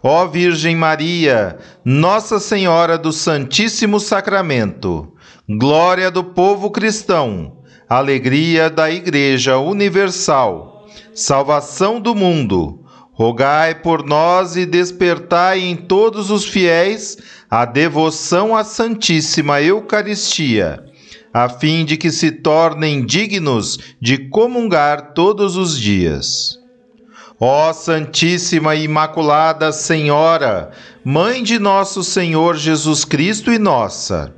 Ó 0.02 0.26
Virgem 0.26 0.74
Maria, 0.74 1.56
Nossa 1.84 2.40
Senhora 2.40 2.98
do 2.98 3.12
Santíssimo 3.12 4.00
Sacramento, 4.00 5.12
glória 5.48 6.10
do 6.10 6.24
povo 6.24 6.68
cristão, 6.68 7.58
alegria 7.88 8.68
da 8.68 8.90
Igreja 8.90 9.56
Universal, 9.56 10.84
salvação 11.14 12.00
do 12.00 12.12
mundo, 12.12 12.81
rogai 13.22 13.76
por 13.76 14.04
nós 14.04 14.56
e 14.56 14.66
despertai 14.66 15.60
em 15.60 15.76
todos 15.76 16.28
os 16.28 16.44
fiéis 16.44 17.16
a 17.48 17.64
devoção 17.64 18.56
à 18.56 18.64
Santíssima 18.64 19.62
Eucaristia, 19.62 20.84
a 21.32 21.48
fim 21.48 21.84
de 21.84 21.96
que 21.96 22.10
se 22.10 22.32
tornem 22.32 23.06
dignos 23.06 23.78
de 24.00 24.28
comungar 24.28 25.12
todos 25.14 25.56
os 25.56 25.78
dias. 25.78 26.58
Ó 27.38 27.72
Santíssima 27.72 28.74
Imaculada 28.74 29.70
Senhora, 29.70 30.72
Mãe 31.04 31.44
de 31.44 31.60
nosso 31.60 32.02
Senhor 32.02 32.56
Jesus 32.56 33.04
Cristo 33.04 33.52
e 33.52 33.58
nossa, 33.58 34.34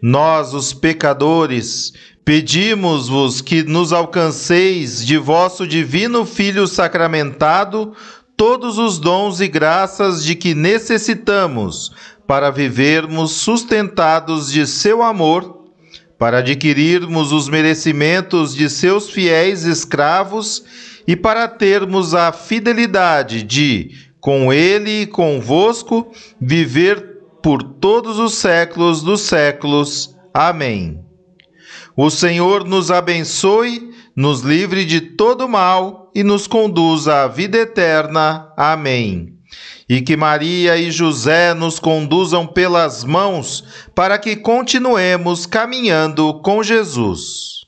nós, 0.00 0.54
os 0.54 0.72
pecadores, 0.72 1.92
pedimos-vos 2.24 3.40
que 3.42 3.62
nos 3.62 3.92
alcanceis 3.92 5.04
de 5.04 5.18
vosso 5.18 5.66
divino 5.66 6.24
Filho 6.24 6.66
sacramentado 6.66 7.94
todos 8.42 8.76
os 8.76 8.98
dons 8.98 9.40
e 9.40 9.46
graças 9.46 10.24
de 10.24 10.34
que 10.34 10.52
necessitamos 10.52 11.92
para 12.26 12.50
vivermos 12.50 13.30
sustentados 13.34 14.50
de 14.50 14.66
seu 14.66 15.00
amor, 15.00 15.68
para 16.18 16.38
adquirirmos 16.38 17.30
os 17.30 17.48
merecimentos 17.48 18.52
de 18.52 18.68
seus 18.68 19.08
fiéis 19.08 19.62
escravos 19.62 20.64
e 21.06 21.14
para 21.14 21.46
termos 21.46 22.16
a 22.16 22.32
fidelidade 22.32 23.44
de, 23.44 23.92
com 24.20 24.52
ele 24.52 25.02
e 25.02 25.06
convosco, 25.06 26.10
viver 26.40 27.20
por 27.40 27.62
todos 27.62 28.18
os 28.18 28.34
séculos 28.34 29.02
dos 29.04 29.20
séculos. 29.20 30.16
Amém. 30.34 30.98
O 31.96 32.10
Senhor 32.10 32.64
nos 32.64 32.90
abençoe, 32.90 33.92
nos 34.16 34.40
livre 34.40 34.84
de 34.84 35.00
todo 35.00 35.48
mal 35.48 36.01
e 36.14 36.22
nos 36.22 36.46
conduza 36.46 37.22
à 37.22 37.28
vida 37.28 37.58
eterna. 37.58 38.52
Amém. 38.56 39.38
E 39.88 40.00
que 40.00 40.16
Maria 40.16 40.76
e 40.76 40.90
José 40.90 41.54
nos 41.54 41.78
conduzam 41.78 42.46
pelas 42.46 43.04
mãos 43.04 43.64
para 43.94 44.18
que 44.18 44.36
continuemos 44.36 45.44
caminhando 45.44 46.40
com 46.40 46.62
Jesus. 46.62 47.66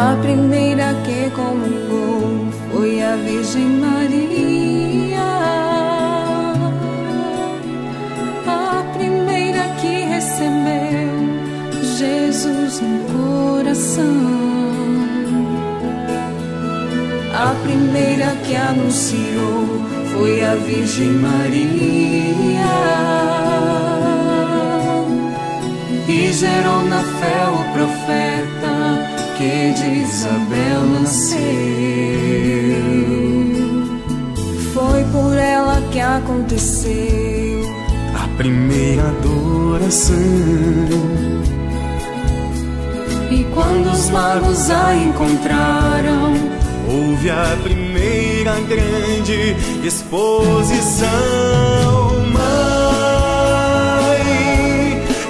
A 0.00 0.16
primeira 0.22 0.94
que 1.04 1.28
comungou 1.36 2.48
foi 2.72 3.02
a 3.02 3.16
Virgem 3.16 3.68
Maria. 3.84 5.20
A 8.46 8.82
primeira 8.94 9.68
que 9.78 10.04
recebeu 10.06 11.12
Jesus 11.98 12.80
no 12.80 12.98
coração. 13.12 14.06
A 17.34 17.54
primeira 17.62 18.34
que 18.46 18.56
anunciou 18.56 19.66
foi 20.14 20.42
a 20.42 20.54
Virgem 20.54 21.10
Maria. 21.10 21.60
E 26.08 26.32
gerou 26.32 26.84
na 26.84 27.02
fé 27.02 27.48
o 27.50 27.72
profeta 27.74 28.39
que 29.40 29.72
de 29.72 30.02
Isabel 30.02 30.84
nasceu. 31.00 31.40
Foi 34.74 35.02
por 35.04 35.34
ela 35.34 35.80
que 35.90 35.98
aconteceu 35.98 37.64
a 38.14 38.28
primeira 38.36 39.08
adoração. 39.08 40.18
E 43.30 43.44
quando 43.54 43.90
os 43.90 44.10
magos 44.10 44.70
a 44.70 44.94
encontraram, 44.94 46.34
houve 46.86 47.30
a 47.30 47.56
primeira 47.62 48.60
grande 48.60 49.56
exposição. 49.82 51.08
Mãe, 52.30 52.60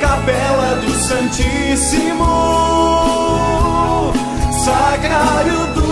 capela 0.01 0.75
do 0.81 0.91
Santíssimo 0.95 3.20
sacrário 4.71 5.67
do 5.75 5.90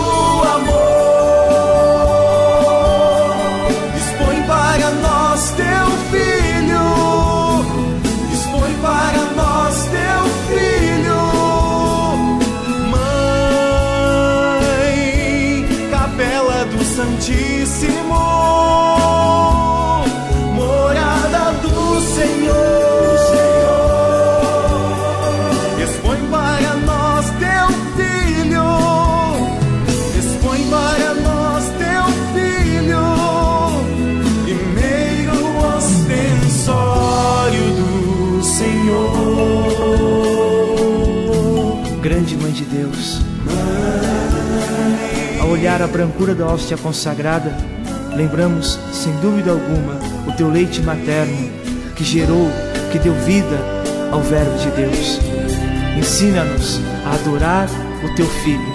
Olhar 45.79 45.87
a 45.87 45.93
brancura 45.93 46.35
da 46.35 46.45
hóstia 46.45 46.75
consagrada, 46.75 47.55
lembramos, 48.13 48.77
sem 48.91 49.13
dúvida 49.21 49.51
alguma, 49.51 49.93
o 50.27 50.35
teu 50.35 50.49
leite 50.49 50.81
materno 50.81 51.49
que 51.95 52.03
gerou, 52.03 52.51
que 52.91 52.99
deu 52.99 53.13
vida 53.13 53.57
ao 54.11 54.19
Verbo 54.19 54.57
de 54.57 54.69
Deus. 54.71 55.19
Ensina-nos 55.97 56.81
a 57.05 57.13
adorar 57.15 57.69
o 58.03 58.13
teu 58.13 58.25
Filho 58.25 58.73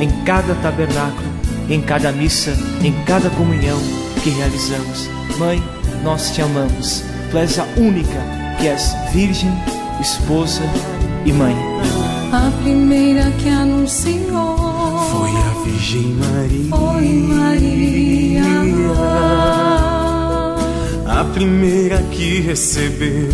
em 0.00 0.08
cada 0.24 0.54
tabernáculo, 0.62 1.28
em 1.68 1.82
cada 1.82 2.10
missa, 2.10 2.56
em 2.82 2.94
cada 3.04 3.28
comunhão 3.28 3.78
que 4.22 4.30
realizamos. 4.30 5.10
Mãe, 5.38 5.62
nós 6.02 6.30
te 6.30 6.40
amamos. 6.40 7.04
Tu 7.30 7.36
és 7.36 7.58
a 7.58 7.64
única 7.76 8.22
que 8.58 8.68
és 8.68 8.96
virgem, 9.12 9.52
esposa 10.00 10.62
e 11.26 11.32
mãe. 11.32 11.54
A 12.32 12.50
primeira 12.62 13.30
que 13.32 13.50
anunciou 13.50 14.51
foi 15.10 15.30
a 15.30 15.64
Virgem 15.64 16.14
Maria. 16.14 16.70
Maria. 17.28 18.42
A 21.06 21.24
primeira 21.24 21.98
que 22.10 22.40
recebeu 22.40 23.30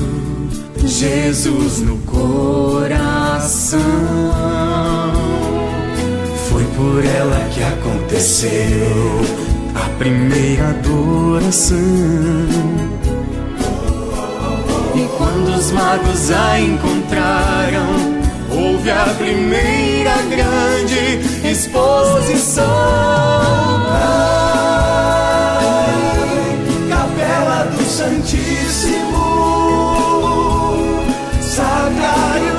Jesus 0.85 1.81
no 1.81 1.99
coração. 1.99 3.79
Foi 6.49 6.65
por 6.77 7.05
ela 7.05 7.49
que 7.51 7.63
aconteceu 7.63 9.21
a 9.75 9.89
primeira 9.99 10.71
adoração. 10.71 11.79
E 14.95 15.07
quando 15.17 15.57
os 15.57 15.71
magos 15.71 16.31
a 16.31 16.61
encontraram, 16.61 18.19
houve 18.51 18.91
a 18.91 19.05
primeira 19.19 20.17
grande 20.23 21.38
exposição. 21.51 22.65
Ai, 23.91 24.69
Capela 26.91 27.65
do 27.65 27.85
Santíssimo, 27.85 29.25
Sacrário 31.41 32.58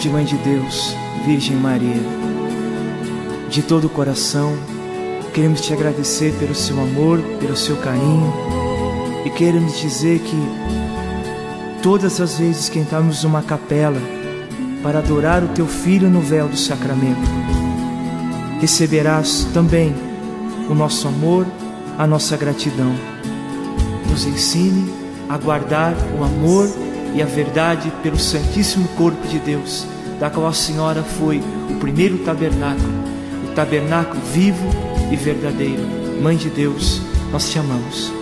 Grande 0.00 0.14
Mãe 0.14 0.24
de 0.24 0.38
Deus, 0.38 0.96
Virgem 1.26 1.56
Maria, 1.56 2.00
de 3.50 3.60
todo 3.60 3.84
o 3.84 3.90
coração, 3.90 4.56
queremos 5.34 5.60
te 5.60 5.74
agradecer 5.74 6.32
pelo 6.38 6.54
seu 6.54 6.80
amor, 6.80 7.20
pelo 7.38 7.54
seu 7.54 7.76
carinho 7.76 8.32
e 9.26 9.28
queremos 9.28 9.78
dizer 9.78 10.20
que 10.20 10.36
todas 11.82 12.18
as 12.18 12.38
vezes 12.38 12.70
que 12.70 12.78
entramos 12.78 13.24
numa 13.24 13.42
capela 13.42 14.00
para 14.82 15.00
adorar 15.00 15.44
o 15.44 15.48
teu 15.48 15.66
Filho 15.66 16.08
no 16.08 16.22
véu 16.22 16.48
do 16.48 16.56
sacramento, 16.56 17.20
receberás 18.58 19.46
também 19.52 19.94
o 20.70 20.74
nosso 20.74 21.08
amor, 21.08 21.46
a 21.98 22.06
nossa 22.06 22.38
gratidão. 22.38 22.94
Nos 24.08 24.24
ensine 24.24 24.90
a 25.28 25.36
guardar 25.36 25.92
o 26.18 26.24
amor 26.24 26.70
e 27.14 27.22
a 27.22 27.26
verdade 27.26 27.92
pelo 28.02 28.18
Santíssimo 28.18 28.88
Corpo 28.96 29.26
de 29.28 29.38
Deus, 29.38 29.86
da 30.18 30.30
qual 30.30 30.46
a 30.46 30.52
Senhora 30.52 31.02
foi 31.02 31.42
o 31.70 31.74
primeiro 31.80 32.18
tabernáculo, 32.18 32.92
o 33.50 33.54
tabernáculo 33.54 34.20
vivo 34.32 34.68
e 35.10 35.16
verdadeiro. 35.16 35.82
Mãe 36.22 36.36
de 36.36 36.50
Deus, 36.50 37.00
nós 37.32 37.50
te 37.50 37.58
amamos. 37.58 38.19